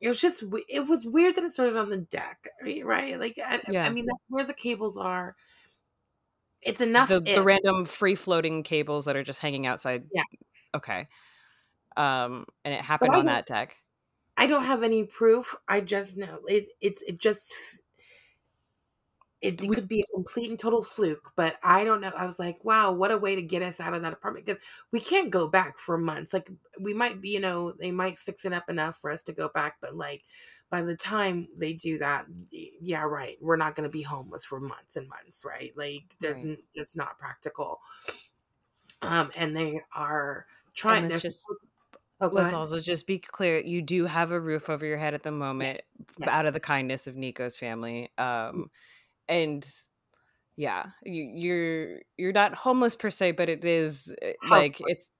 [0.01, 2.85] It was just it was weird that it started on the deck, right?
[2.85, 3.19] right?
[3.19, 3.87] Like I, Yeah.
[3.87, 5.35] I mean, that's where the cables are.
[6.61, 7.09] It's enough.
[7.09, 10.05] the, the random free floating cables that are just hanging outside.
[10.13, 10.23] Yeah.
[10.75, 11.09] Okay.
[11.97, 13.77] Um and it happened on that deck.
[14.37, 15.55] I don't have any proof.
[15.69, 16.69] I just know it.
[16.81, 17.55] It's it just
[19.41, 22.11] it, it could be a complete and total fluke, but I don't know.
[22.17, 24.61] I was like, wow, what a way to get us out of that apartment because
[24.91, 26.33] we can't go back for months.
[26.33, 29.33] Like we might be, you know, they might fix it up enough for us to
[29.35, 30.23] go back, but like
[30.71, 34.61] by the time they do that, yeah, right, we're not going to be homeless for
[34.61, 35.73] months and months, right?
[35.77, 36.59] Like there's Right.
[36.75, 37.81] it's not practical.
[39.03, 41.09] Um, and they are trying.
[41.09, 41.67] They're just- supposed-
[42.21, 45.23] oh, Let's also just be clear: you do have a roof over your head at
[45.23, 45.81] the moment,
[46.21, 48.11] f- out of the kindness of Nico's family.
[48.19, 48.71] Um,
[49.29, 49.69] and
[50.57, 55.11] yeah, you, you're you're not homeless per se, but it is uh, like it's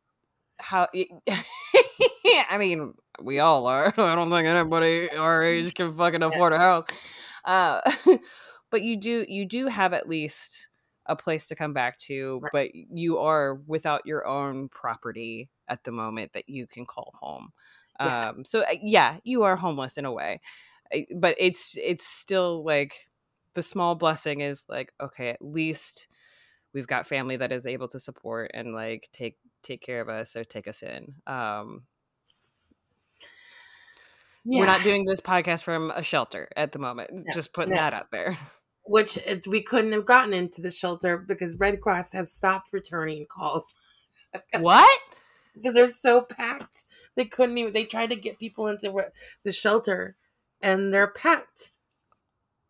[0.61, 0.89] how.
[2.51, 3.87] I mean, we all are.
[3.97, 6.87] I don't think anybody our age can fucking afford a house.
[7.45, 7.81] Uh,
[8.71, 10.69] but you do you do have at least
[11.07, 12.53] a place to come back to, Right.
[12.53, 17.53] but you are without your own property at the moment that you can call home.
[18.01, 18.31] Yeah.
[18.31, 20.41] Um, so uh, yeah, you are homeless in a way,
[21.15, 23.09] but it's it's still like
[23.55, 26.09] the small blessing is like okay, at least
[26.73, 30.35] we've got family that is able to support and like take take care of us
[30.37, 31.15] or take us in.
[31.27, 31.85] Um,
[34.45, 37.11] We're not doing this podcast from a shelter at the moment.
[37.13, 37.81] No, Just putting no.
[37.81, 38.37] that out there.
[38.83, 43.25] which it's, we couldn't have gotten into the shelter because Red Cross has stopped returning
[43.25, 43.75] calls
[44.59, 45.01] what?
[45.55, 46.85] Because they're so packed.
[47.15, 47.73] They couldn't even.
[47.73, 49.11] They tried to get people into
[49.43, 50.17] the shelter,
[50.61, 51.73] and they're packed.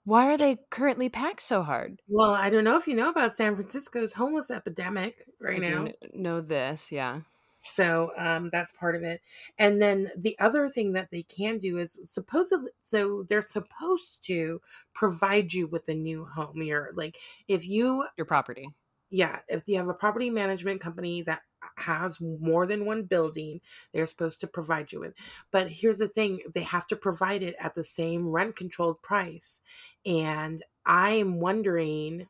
[0.04, 2.02] Why are they currently packed so hard?
[2.08, 5.88] Well, I don't know if you know about San Francisco's homeless epidemic right I now.
[6.12, 7.20] know this, yeah.
[7.62, 9.22] So um, that's part of it.
[9.58, 14.60] And then the other thing that they can do is supposedly, so they're supposed to
[14.92, 16.60] provide you with a new home.
[16.60, 17.16] You're like,
[17.48, 18.68] if you, Your property.
[19.14, 21.42] Yeah, if you have a property management company that
[21.76, 23.60] has more than one building,
[23.92, 25.14] they're supposed to provide you with.
[25.52, 29.62] But here's the thing they have to provide it at the same rent controlled price.
[30.04, 32.26] And I'm wondering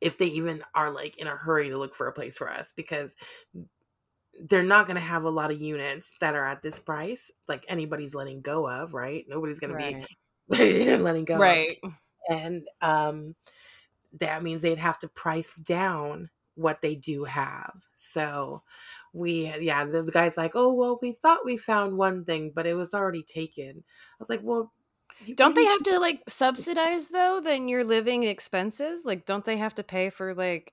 [0.00, 2.72] if they even are like in a hurry to look for a place for us
[2.72, 3.14] because
[4.40, 7.64] they're not going to have a lot of units that are at this price like
[7.68, 9.76] anybody's letting go of right nobody's going Right.
[9.76, 10.08] to
[10.50, 11.58] be letting go of.
[11.58, 11.78] Right.
[12.30, 13.34] and um
[14.12, 18.62] that means they'd have to price down what they do have so
[19.12, 22.66] we yeah the, the guy's like oh well we thought we found one thing but
[22.66, 24.72] it was already taken i was like well
[25.34, 29.04] Don't they have to like subsidize though then your living expenses?
[29.04, 30.72] Like don't they have to pay for like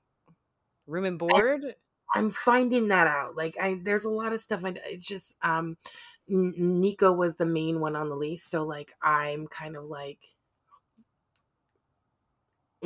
[0.88, 1.76] room and board?
[2.16, 3.36] I'm finding that out.
[3.36, 5.78] Like I there's a lot of stuff I it's just um
[6.28, 10.36] Nico was the main one on the lease, so like I'm kind of like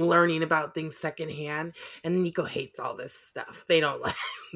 [0.08, 3.66] learning about things secondhand and Nico hates all this stuff.
[3.68, 4.16] They don't like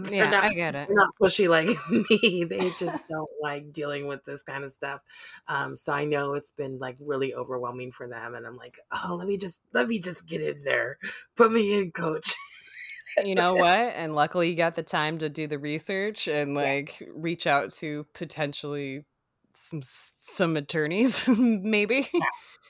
[0.09, 0.87] Yeah, not I get it.
[0.87, 2.43] they're not pushy like me.
[2.43, 5.01] They just don't like dealing with this kind of stuff.
[5.47, 9.15] Um, so I know it's been like really overwhelming for them, and I'm like, oh,
[9.17, 10.97] let me just let me just get in there,
[11.35, 12.35] put me in, coach.
[13.23, 13.71] you know what?
[13.73, 18.05] And luckily you got the time to do the research and like reach out to
[18.13, 19.05] potentially
[19.53, 22.09] some some attorneys maybe.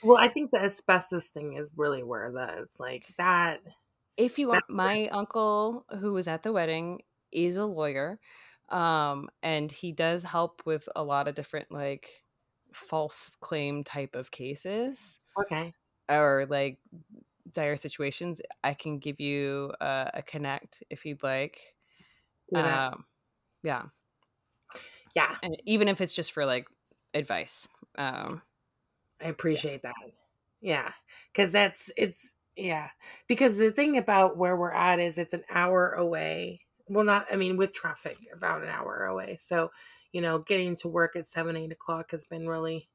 [0.05, 3.61] Well, I think the asbestos thing is really where the it's like that.
[4.17, 7.01] if you want my uncle who was at the wedding
[7.31, 8.19] is a lawyer
[8.69, 12.23] um and he does help with a lot of different like
[12.73, 15.73] false claim type of cases Okay.
[16.09, 16.79] or like
[17.51, 21.75] dire situations i can give you uh, a connect if you'd like
[22.51, 22.85] that.
[22.93, 23.05] um
[23.63, 23.87] yeah
[25.15, 26.67] yeah, and even if it's just for like
[27.13, 28.41] advice um
[29.21, 29.93] I appreciate that.
[30.61, 30.91] Yeah,
[31.31, 32.89] because that's it's yeah.
[33.27, 36.61] Because the thing about where we're at is it's an hour away.
[36.87, 39.37] Well, not I mean with traffic, about an hour away.
[39.39, 39.71] So,
[40.11, 42.89] you know, getting to work at seven, eight o'clock has been really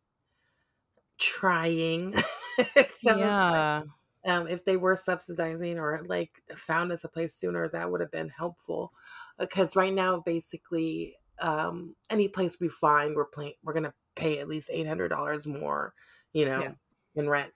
[1.18, 2.14] trying.
[2.88, 3.82] so like, yeah
[4.26, 8.10] um, if they were subsidizing or like found us a place sooner, that would have
[8.10, 8.92] been helpful.
[9.38, 14.48] Because right now, basically, um, any place we find, we're playing, we're gonna pay at
[14.48, 15.94] least eight hundred dollars more,
[16.32, 16.72] you know, Yeah.
[17.16, 17.52] in rent,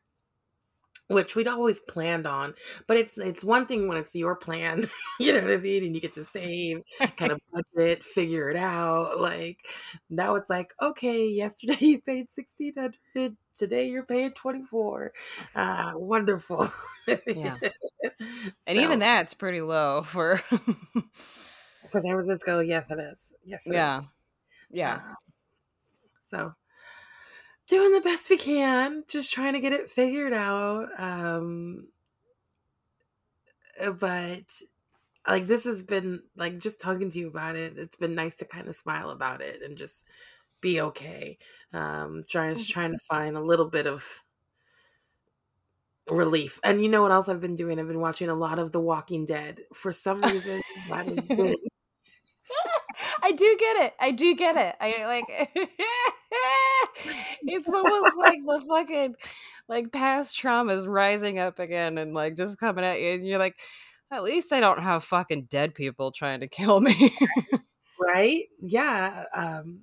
[1.08, 2.54] which we'd always planned on.
[2.86, 4.88] But it's it's one thing when it's your plan,
[5.20, 6.82] you know what I mean, and you get to save,
[7.16, 9.20] kind of budget, figure it out.
[9.20, 9.58] Like
[10.08, 15.12] now, it's like okay, yesterday you paid sixteen hundred, today you're paying twenty four.
[15.54, 16.68] Ah, wonderful.
[17.26, 17.56] Yeah.
[18.66, 23.32] and even that's pretty low for for San Francisco, yes, it is.
[23.44, 23.74] Yes, it is.
[23.74, 24.00] yeah
[24.70, 25.14] yeah Uh,
[26.24, 26.54] so
[27.66, 30.88] doing the best we can, just trying to get it figured out.
[30.98, 31.88] Um,
[33.84, 34.60] uh, but
[35.26, 37.78] like this has been like just talking to you about it.
[37.78, 40.04] It's been nice to kind of smile about it and just
[40.60, 41.38] be okay.
[41.72, 44.22] Um, trying just trying to find a little bit of
[46.08, 46.60] relief.
[46.62, 47.78] And you know what else I've been doing?
[47.78, 49.60] I've been watching a lot of The Walking Dead.
[49.72, 51.56] For some reason, that has been
[53.24, 53.94] I do get it.
[53.98, 54.76] I do get it.
[54.80, 55.24] I like
[57.42, 59.14] it's almost like the fucking
[59.66, 63.56] like past traumas rising up again and like just coming at you and you're like
[64.10, 67.16] at least I don't have fucking dead people trying to kill me.
[67.98, 69.80] right yeah um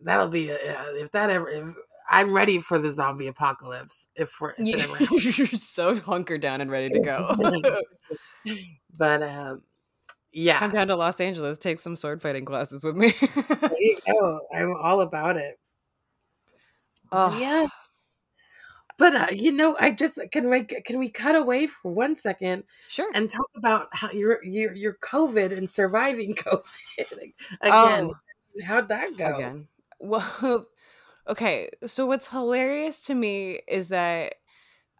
[0.00, 0.56] that'll be a,
[0.94, 1.74] if that ever if
[2.10, 5.38] i'm ready for the zombie apocalypse if we're if happens.
[5.38, 7.34] you're so hunkered down and ready to go.
[8.96, 9.62] but um
[10.36, 13.12] yeah Come down to Los Angeles, take some sword fighting classes with me.
[13.20, 15.56] there you go i'm all about it
[17.10, 17.66] oh, yeah
[18.98, 22.64] but uh, you know i just can we can we cut away for one second
[22.88, 23.10] sure.
[23.14, 26.64] and talk about how your your your covid and surviving covid
[27.62, 28.14] again Oh.
[28.64, 29.68] how'd that go again.
[29.98, 30.66] Well,
[31.28, 31.70] okay.
[31.86, 34.34] So what's hilarious to me is that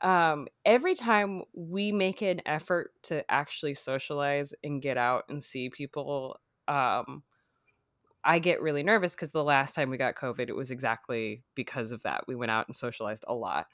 [0.03, 5.71] um, every time we make an effort to actually socialize and get out and see
[5.71, 6.39] people,
[6.69, 7.23] um,
[8.25, 11.93] I get really nervous because the last time we got COVID, it was exactly because
[11.93, 12.25] of that.
[12.27, 13.67] We went out and socialized a lot.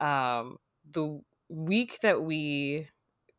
[0.00, 0.58] Um,
[0.90, 2.88] the week that we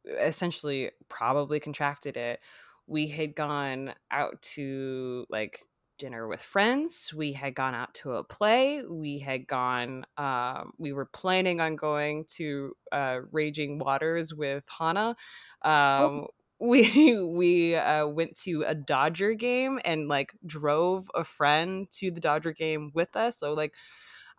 [0.05, 2.41] essentially probably contracted it,
[2.87, 5.63] we had gone out to like
[5.99, 7.13] dinner with friends.
[7.13, 8.83] We had gone out to a play.
[8.83, 15.15] We had gone, um, we were planning on going to uh, Raging Waters with Hana.
[15.61, 16.27] Um,
[16.61, 22.19] we we uh, went to a Dodger game and like drove a friend to the
[22.19, 23.39] Dodger game with us.
[23.39, 23.75] So like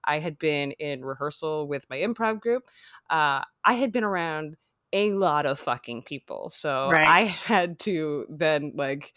[0.04, 2.64] I had been in rehearsal with my improv group.
[3.08, 4.56] Uh, I had been around
[4.92, 6.50] a lot of fucking people.
[6.50, 7.04] So Right.
[7.04, 9.16] I had to then like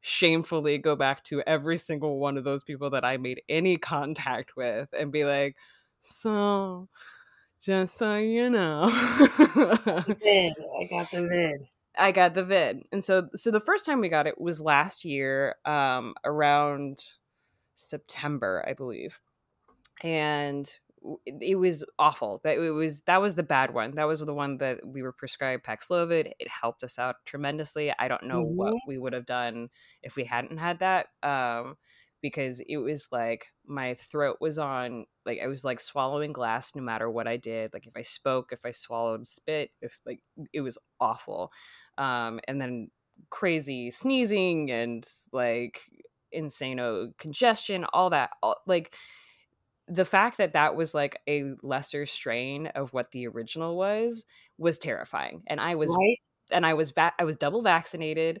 [0.00, 4.56] shamefully go back to every single one of those people that I made any contact
[4.56, 5.56] with and be like,
[6.02, 6.88] so
[7.60, 8.86] just so you know.
[8.86, 10.54] vid.
[10.80, 11.68] I got the vid.
[11.98, 12.82] I got the vid.
[12.92, 16.98] And so so the first time we got it was last year um around
[17.74, 19.18] September, I believe.
[20.02, 20.72] And
[21.26, 22.40] it was awful.
[22.44, 23.92] That it was that was the bad one.
[23.92, 26.32] That was the one that we were prescribed Paxlovid.
[26.38, 27.92] It helped us out tremendously.
[27.98, 28.80] I don't know what Mhm.
[28.86, 29.70] we would have done
[30.02, 31.08] if we hadn't had that.
[31.22, 31.76] Um
[32.22, 36.82] because it was like my throat was on like I was like swallowing glass no
[36.82, 37.72] matter what I did.
[37.72, 40.20] Like if I spoke, if I swallowed spit, if like
[40.52, 41.50] it was awful.
[41.98, 42.90] Um and then
[43.30, 45.82] crazy sneezing and like
[46.34, 48.30] insano congestion, all that.
[48.42, 48.94] All, like
[49.90, 54.24] the fact that that was like a lesser strain of what the original was
[54.58, 55.42] was terrifying.
[55.48, 56.16] And I was Right?
[56.52, 58.40] and I was va- I was double vaccinated,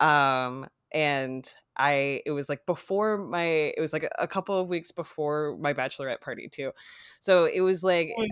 [0.00, 3.44] um, and I it was like before my
[3.76, 6.72] it was like a, couple of weeks before my bachelorette party too,
[7.20, 8.26] so it was like Mm.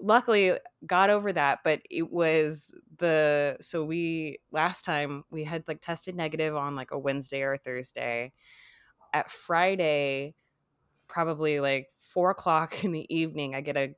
[0.00, 0.54] luckily
[0.86, 6.16] got over that, but it was the so we last time we had like tested
[6.16, 8.32] negative on like a Wednesday or a Thursday,
[9.12, 10.34] at Friday
[11.08, 13.94] probably like four o'clock in the evening i get a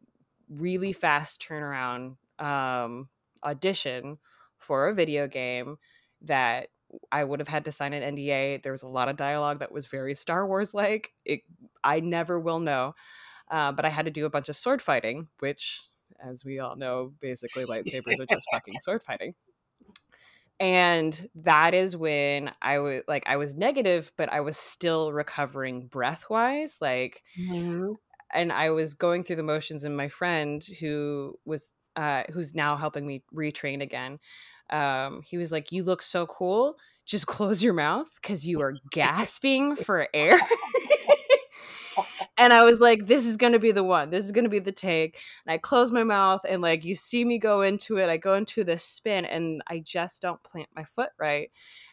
[0.49, 3.09] really fast turnaround um
[3.45, 4.19] audition
[4.59, 5.77] for a video game
[6.21, 6.69] that
[7.11, 9.73] i would have had to sign an nda there was a lot of dialogue that
[9.73, 11.13] was very star wars like.
[11.25, 11.41] It
[11.83, 12.95] i never will know
[13.51, 15.81] uh, but i had to do a bunch of sword fighting which
[16.23, 19.35] as we all know basically lightsabers are just fucking sword fighting
[20.63, 25.89] and that is when i was like i was negative but i was still recovering
[25.89, 27.97] breath wise like Mhm.
[28.33, 32.77] and i was going through the motions and my friend who was uh who's now
[32.77, 34.19] helping me retrain again
[34.71, 38.75] um he was like you look so cool just close your mouth because you are
[38.93, 40.39] gasping for air
[42.43, 44.11] and I was like, this is gonna be the one.
[44.11, 45.18] This is gonna be the take.
[45.47, 48.09] And I close my mouth, and like you see me go into it.
[48.09, 51.51] I go into this spin, and I just don't plant my foot right.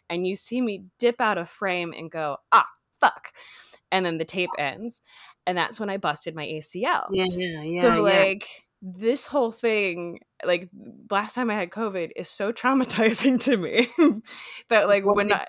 [0.08, 2.66] And you see me dip out of frame and go, ah,
[3.00, 3.32] fuck.
[3.92, 5.02] And then the tape ends,
[5.46, 7.06] and that's when I busted my ACL.
[7.12, 7.82] Yeah, yeah, yeah.
[7.82, 8.18] so yeah.
[8.18, 8.48] like
[8.82, 10.68] this whole thing, like
[11.10, 13.88] last time I had COVID, is so traumatizing to me
[14.68, 15.46] that like What when I,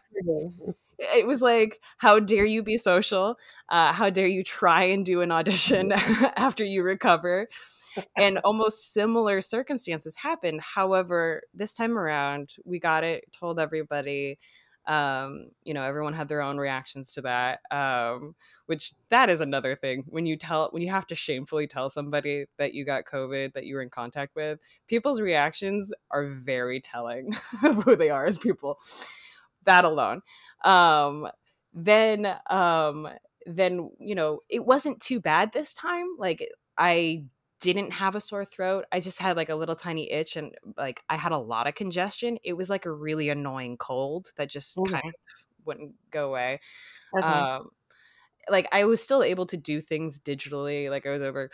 [1.01, 3.37] it was like how dare you be social?
[3.69, 5.91] Uh, how dare you try and do an audition
[6.37, 7.47] after you recover.
[8.15, 10.61] And almost similar circumstances happened.
[10.61, 14.39] However this time around we got it told everybody
[14.87, 18.35] um, you know everyone had their own reactions to that um,
[18.65, 20.03] which that is another thing.
[20.07, 23.65] When you tell when you have to shamefully tell somebody that you got covid that
[23.65, 27.33] you were in contact with people's reactions are very telling
[27.63, 28.79] of who they are as people.
[29.65, 30.21] That alone
[30.65, 31.27] um
[31.73, 33.07] then um
[33.45, 36.47] then you know it wasn't too bad this time like
[36.77, 37.23] i
[37.59, 41.01] didn't have a sore throat i just had like a little tiny itch and like
[41.09, 44.77] i had a lot of congestion it was like a really annoying cold that just
[44.77, 45.01] Okay.
[45.01, 46.59] kind of wouldn't go away
[47.13, 47.45] Okay.
[47.51, 47.69] um
[48.49, 51.49] like i was still able to do things digitally like i was over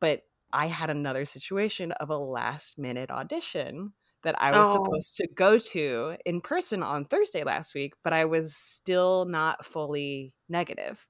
[0.00, 3.92] but i had another situation of a last minute audition
[4.22, 4.72] that i was Oh.
[4.84, 9.64] supposed to go to in person on thursday last week but i was still not
[9.64, 11.06] fully negative.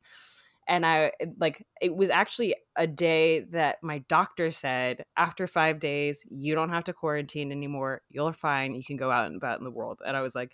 [0.71, 6.23] And i like it was actually a day that my doctor said after five days
[6.31, 8.03] you don't have to quarantine anymore.
[8.11, 8.75] You're fine.
[8.75, 10.01] You can go out and about in the world.
[10.07, 10.53] And i was like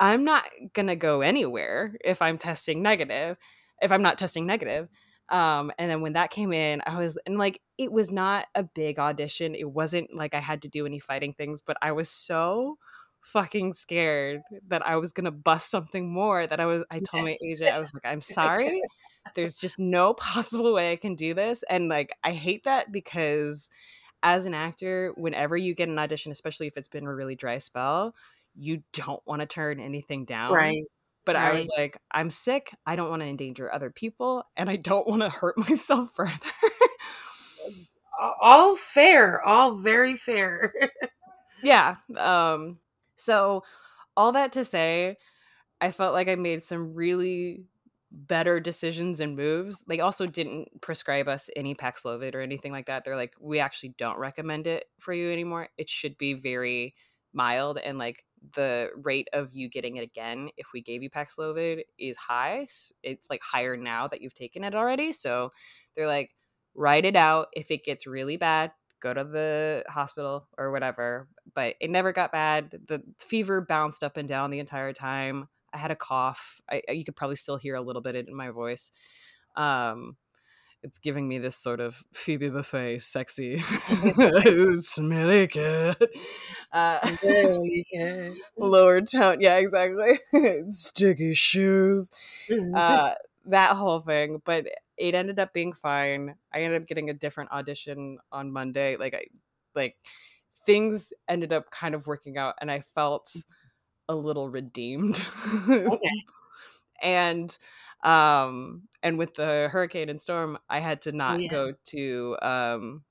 [0.00, 3.36] i'm not gonna go anywhere if i'm testing negative
[3.80, 4.88] if i'm not testing negative
[5.32, 8.62] um and then when that came in i was and like it was not a
[8.62, 12.08] big audition it wasn't like i had to do any fighting things but i was
[12.08, 12.76] so
[13.20, 17.36] fucking scared that i was gonna bust something more that i was i told my
[17.44, 18.80] agent i was like i'm sorry
[19.34, 23.70] there's just no possible way i can do this and like i hate that because
[24.22, 27.58] as an actor whenever you get an audition especially if it's been a really dry
[27.58, 28.14] spell
[28.54, 30.84] you don't want to turn anything down right.
[31.24, 32.74] But I was like, I'm sick.
[32.86, 36.32] I don't want to endanger other people, and I don't want to hurt myself further.
[38.40, 39.40] All fair.
[39.42, 40.72] All very fair.
[41.62, 41.96] yeah.
[42.16, 42.78] Um.
[43.16, 43.62] So,
[44.16, 45.16] all that to say,
[45.80, 47.64] I felt like I made some really
[48.10, 49.82] better decisions and moves.
[49.86, 53.04] They also didn't prescribe us any Paxlovid or anything like that.
[53.04, 55.68] They're like, we actually don't recommend it for you anymore.
[55.78, 56.94] It should be very
[57.32, 58.24] mild and like
[58.54, 62.66] the rate of you getting it again if we gave you Paxlovid is high.
[63.02, 65.12] It's like higher now that you've taken it already.
[65.12, 65.52] So
[65.96, 66.30] they're like,
[66.74, 67.48] write it out.
[67.52, 71.28] If it gets really bad, go to the hospital or whatever.
[71.54, 72.80] But it never got bad.
[72.86, 75.48] The fever bounced up and down the entire time.
[75.72, 76.60] I had a cough.
[76.70, 78.90] I, you could probably still hear a little bit in my voice.
[79.56, 80.16] Um,
[80.82, 83.60] it's giving me this sort of Phoebe Buffay, sexy,
[84.80, 86.02] smelly cat,
[86.72, 86.98] uh,
[88.56, 89.40] lower tone.
[89.40, 90.18] Yeah, exactly.
[90.70, 92.10] Sticky shoes.
[92.74, 93.14] Uh,
[93.46, 94.66] that whole thing, but
[94.96, 96.34] it ended up being fine.
[96.52, 98.96] I ended up getting a different audition on Monday.
[98.96, 99.24] Like I,
[99.74, 99.96] like
[100.66, 103.34] things ended up kind of working out, and I felt
[104.08, 105.22] a little redeemed.
[105.68, 106.10] okay.
[107.00, 107.56] and
[108.02, 111.48] um and with the hurricane and storm i had to not yeah.
[111.48, 113.02] go to um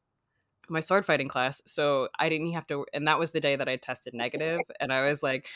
[0.70, 3.70] my sword fighting class so i didn't have to and that was the day that
[3.70, 5.48] i tested negative and i was like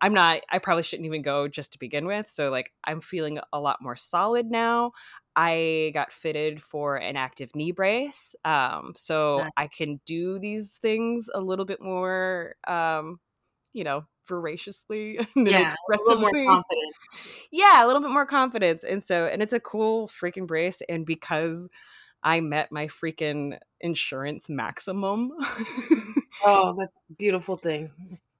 [0.00, 2.28] i'm not i probably shouldn't even go just to begin with.
[2.28, 4.92] So like i'm feeling a lot more solid now.
[5.36, 11.28] I got fitted for an active knee brace um so i can do these things
[11.34, 13.18] a little bit more um
[13.72, 16.48] you know voraciously and yeah, expressively.
[17.50, 18.84] Yeah, a little bit more confidence.
[18.84, 20.82] And so, and it's a cool freaking brace.
[20.88, 21.68] And because
[22.24, 25.32] I met my freaking insurance maximum.
[26.44, 27.90] oh, that's beautiful thing.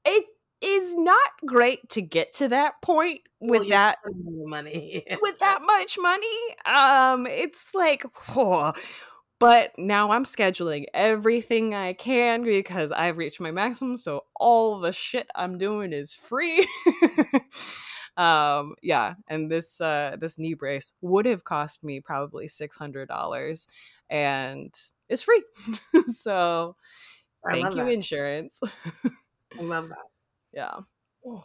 [0.07, 0.25] It
[0.63, 5.05] is not great to get to that point with well, that money.
[5.23, 6.27] with that much money.
[6.65, 8.73] Um, it's like, oh,
[9.39, 13.97] but now I'm scheduling everything I can because I've reached my maximum.
[13.97, 16.67] So all the shit I'm doing is free.
[18.17, 23.09] um, yeah, and this uh, this knee brace would have cost me probably six hundred
[23.09, 23.67] dollars,
[24.09, 24.73] and
[25.09, 25.43] it's free.
[26.15, 26.77] so
[27.51, 27.93] thank you, that.
[27.93, 28.61] insurance.
[29.59, 29.99] I love that.
[30.53, 30.77] Yeah.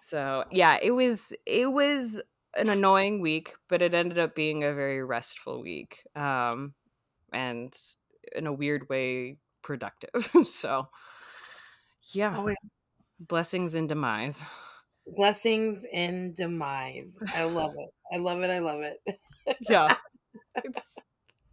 [0.04, 2.22] So yeah, it was it was
[2.56, 6.04] an annoying week, but it ended up being a very restful week.
[6.16, 6.76] Um,
[7.34, 7.76] and
[8.36, 10.30] in a weird way productive.
[10.48, 10.90] so
[12.12, 12.36] yeah.
[12.36, 12.76] Always.
[13.20, 14.42] Blessings in demise.
[15.06, 17.20] Blessings in demise.
[17.34, 17.90] I love it.
[18.14, 18.50] I love it.
[18.50, 19.20] I love it.
[19.62, 19.88] yeah.
[20.64, 20.96] It's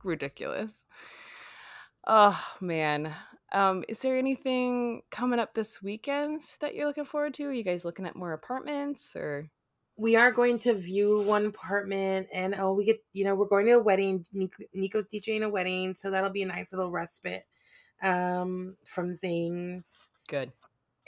[0.02, 0.84] ridiculous.
[2.06, 3.14] Oh man.
[3.52, 7.44] Um, is there anything coming up this weekend that you're looking forward to?
[7.44, 9.48] Are you guys looking at more apartments or
[9.96, 13.66] we are going to view one apartment and oh we get you know we're going
[13.66, 14.24] to a wedding
[14.74, 17.44] nico's djing a wedding so that'll be a nice little respite
[18.02, 20.08] um from things.
[20.28, 20.52] Good.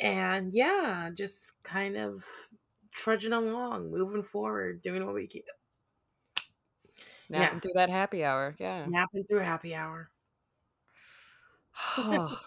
[0.01, 2.25] And yeah just kind of
[2.93, 5.43] trudging along moving forward doing what we can.
[7.29, 7.61] Napping yeah.
[7.61, 8.87] through that happy hour yeah.
[8.87, 10.11] Napping through happy hour.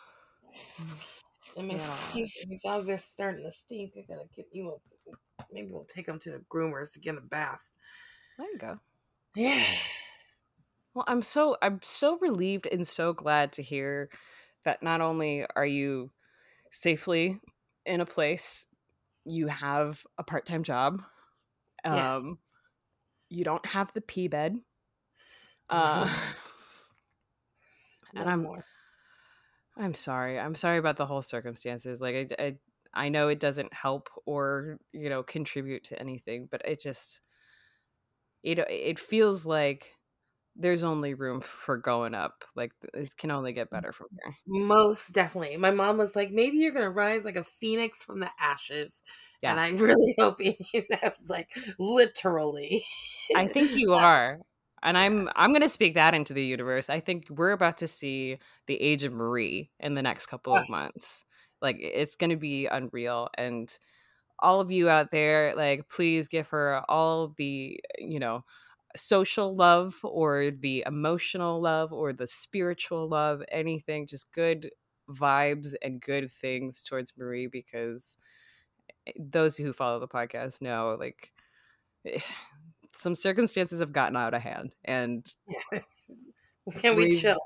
[1.57, 2.25] And my, yeah.
[2.47, 4.81] my dogs are starting to stink i gotta get you up
[5.51, 7.61] maybe we'll take them to the groomers to get a bath.
[8.37, 8.79] There you go.
[9.35, 9.63] Yeah.
[10.93, 14.09] Well, I'm so I'm so relieved and so glad to hear
[14.65, 16.11] that not only are you
[16.69, 17.39] safely
[17.85, 18.65] in a place,
[19.25, 21.01] you have a part-time job.
[21.83, 22.23] Um yes.
[23.29, 24.59] you don't have the pee bed.
[25.69, 26.13] Uh
[28.13, 28.65] no and I'm more.
[29.77, 30.37] I'm sorry.
[30.37, 32.01] I'm sorry about the whole circumstances.
[32.01, 32.55] Like I, I
[32.93, 37.21] I know it doesn't help or, you know, contribute to anything, but it just
[38.43, 39.91] it uh, it feels like
[40.55, 42.43] there's only room for going up.
[42.55, 44.35] Like this can only get better from here.
[44.45, 45.57] Most definitely.
[45.57, 49.01] My mom was like, maybe you're gonna rise like a phoenix from the ashes.
[49.41, 49.51] Yeah.
[49.51, 52.85] And I really hope that was like literally.
[53.35, 54.39] I think you are.
[54.83, 56.89] And I'm I'm gonna speak that into the universe.
[56.89, 60.65] I think we're about to see the age of Marie in the next couple of
[60.67, 60.71] ah.
[60.71, 61.23] months.
[61.61, 63.29] Like it's going to be unreal.
[63.37, 63.75] And
[64.39, 68.43] all of you out there, like, please give her all the, you know,
[68.95, 74.71] social love or the emotional love or the spiritual love, anything, just good
[75.09, 78.17] vibes and good things towards Marie because
[79.07, 81.31] eh, those who follow the podcast know, like,
[82.93, 85.35] some circumstances have gotten out of hand and
[86.79, 87.37] can we chill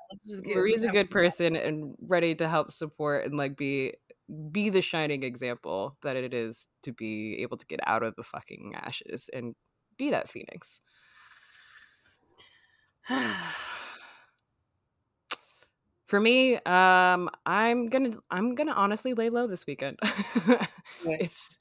[0.46, 3.94] marie's a good person and ready to help support and like be
[4.52, 8.24] be the shining example that it is to be able to get out of the
[8.24, 9.56] fucking ashes and
[9.98, 10.80] be that phoenix.
[16.06, 20.00] For me, um, I'm gonna I'm gonna honestly lay low this weekend.
[21.06, 21.58] It's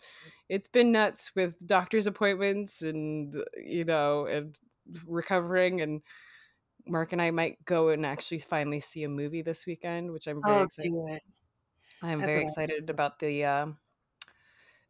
[0.49, 4.57] it's been nuts with doctor's appointments and you know and
[5.07, 6.03] recovering and
[6.87, 10.43] Mark and I might go and actually finally see a movie this weekend, which I'm
[10.45, 11.21] very oh, excited.
[12.05, 13.67] I'm That's very excited about the uh,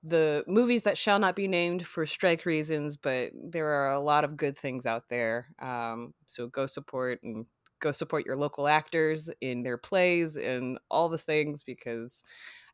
[0.02, 4.24] the movies that shall not be named for strike reasons, but there are a lot
[4.24, 5.46] of good things out there.
[5.58, 7.46] Um, so go support and
[7.80, 12.22] go support your local actors in their plays and all the things because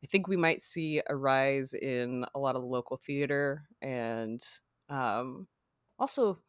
[0.03, 4.41] I think we might see a rise in a lot of the local theater and
[4.89, 5.49] um,
[5.99, 6.43] also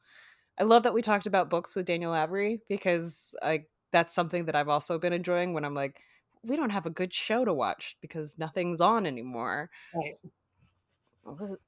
[0.59, 4.55] I love that we talked about books with Daniel Avery because I that's something that
[4.55, 6.01] I've also been enjoying when I'm like
[6.43, 9.69] we don't have a good show to watch because nothing's on anymore.
[9.93, 10.17] Right.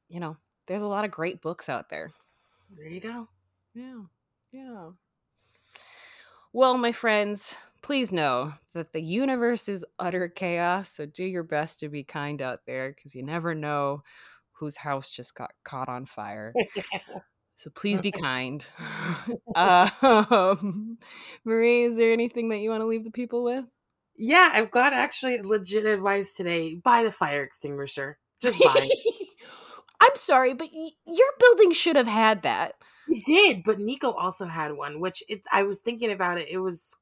[0.10, 2.12] You know, there's a lot of great books out there.
[2.76, 3.28] There you go.
[3.76, 4.02] Yeah.
[4.52, 4.90] Yeah.
[6.52, 10.90] Well, my friends, please know that the universe is utter chaos.
[10.92, 14.04] So do your best to be kind out there because you never know
[14.52, 16.54] whose house just got caught on fire.
[17.56, 18.66] so please be kind.
[19.56, 20.98] um,
[21.44, 23.66] Marie, is there anything that you want to leave the people with?
[24.16, 26.76] Yeah, I've got actually legit advice today.
[26.76, 28.18] Buy the fire extinguisher.
[28.42, 28.90] Just buy.
[30.02, 32.76] I'm sorry, but y- your building should have had that.
[33.08, 35.48] It did, but Nico also had one, which it's.
[35.52, 36.48] I was thinking about it.
[36.50, 36.98] It was.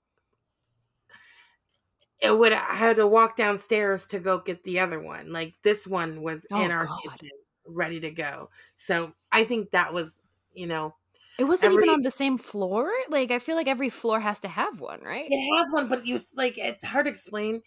[2.22, 5.32] It would I had to walk downstairs to go get the other one.
[5.32, 6.97] Like this one was Oh, in our God.
[7.03, 7.30] kitchen,
[7.66, 8.49] ready to go.
[8.76, 10.22] So I think that was,
[10.53, 10.95] you know,
[11.42, 12.92] It wasn't even on the same floor.
[13.10, 15.26] Like I feel like every floor has to have one, right?
[15.28, 17.62] it has one, but you like it's hard to explain.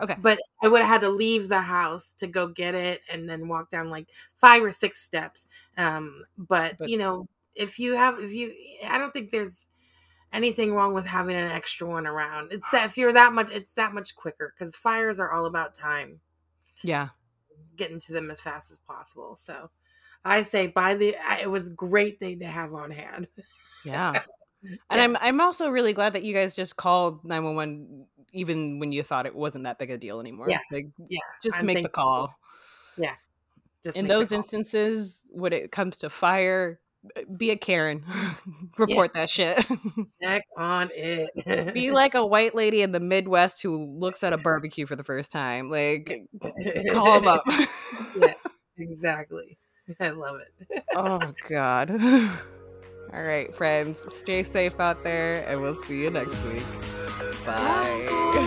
[0.00, 0.16] Okay.
[0.20, 3.48] But I would have had to leave the house to go get it and then
[3.48, 5.46] walk down like five or six steps.
[5.76, 8.52] Um, but, But- you know, if you have, if you,
[8.88, 9.66] I don't think there's
[10.32, 12.52] anything wrong with having an extra one around.
[12.52, 15.74] It's that if you're that much, it's that much quicker because fires are all about
[15.74, 16.20] time,
[16.82, 17.08] Yeah.
[17.76, 19.36] getting to them as fast as possible.
[19.36, 19.70] So
[20.24, 23.28] I say buy the, it was great thing to have on hand.
[23.84, 24.12] Yeah.
[24.90, 28.04] And I'm I'm also really glad that you guys just called 911
[28.34, 30.50] even when you thought it wasn't that big a deal anymore.
[30.50, 30.58] Yeah.
[30.70, 31.18] Like Yeah.
[31.42, 32.34] just I'm make the call.
[32.98, 33.14] Yeah.
[33.82, 36.78] Just In those instances when it comes to fire,
[37.16, 38.04] uh, be a Karen.
[38.76, 39.64] Report that shit.
[40.22, 41.72] Check on it.
[41.72, 45.04] be like a white lady in the Midwest who looks at a barbecue for the
[45.04, 45.70] first time.
[45.70, 46.28] Like
[46.92, 47.44] call them up.
[48.20, 48.34] yeah,
[48.76, 49.56] exactly.
[50.00, 50.84] I love it.
[50.96, 51.90] oh god.
[53.12, 56.62] All right, friends, stay safe out there and we'll see you next week.
[57.44, 58.46] Bye.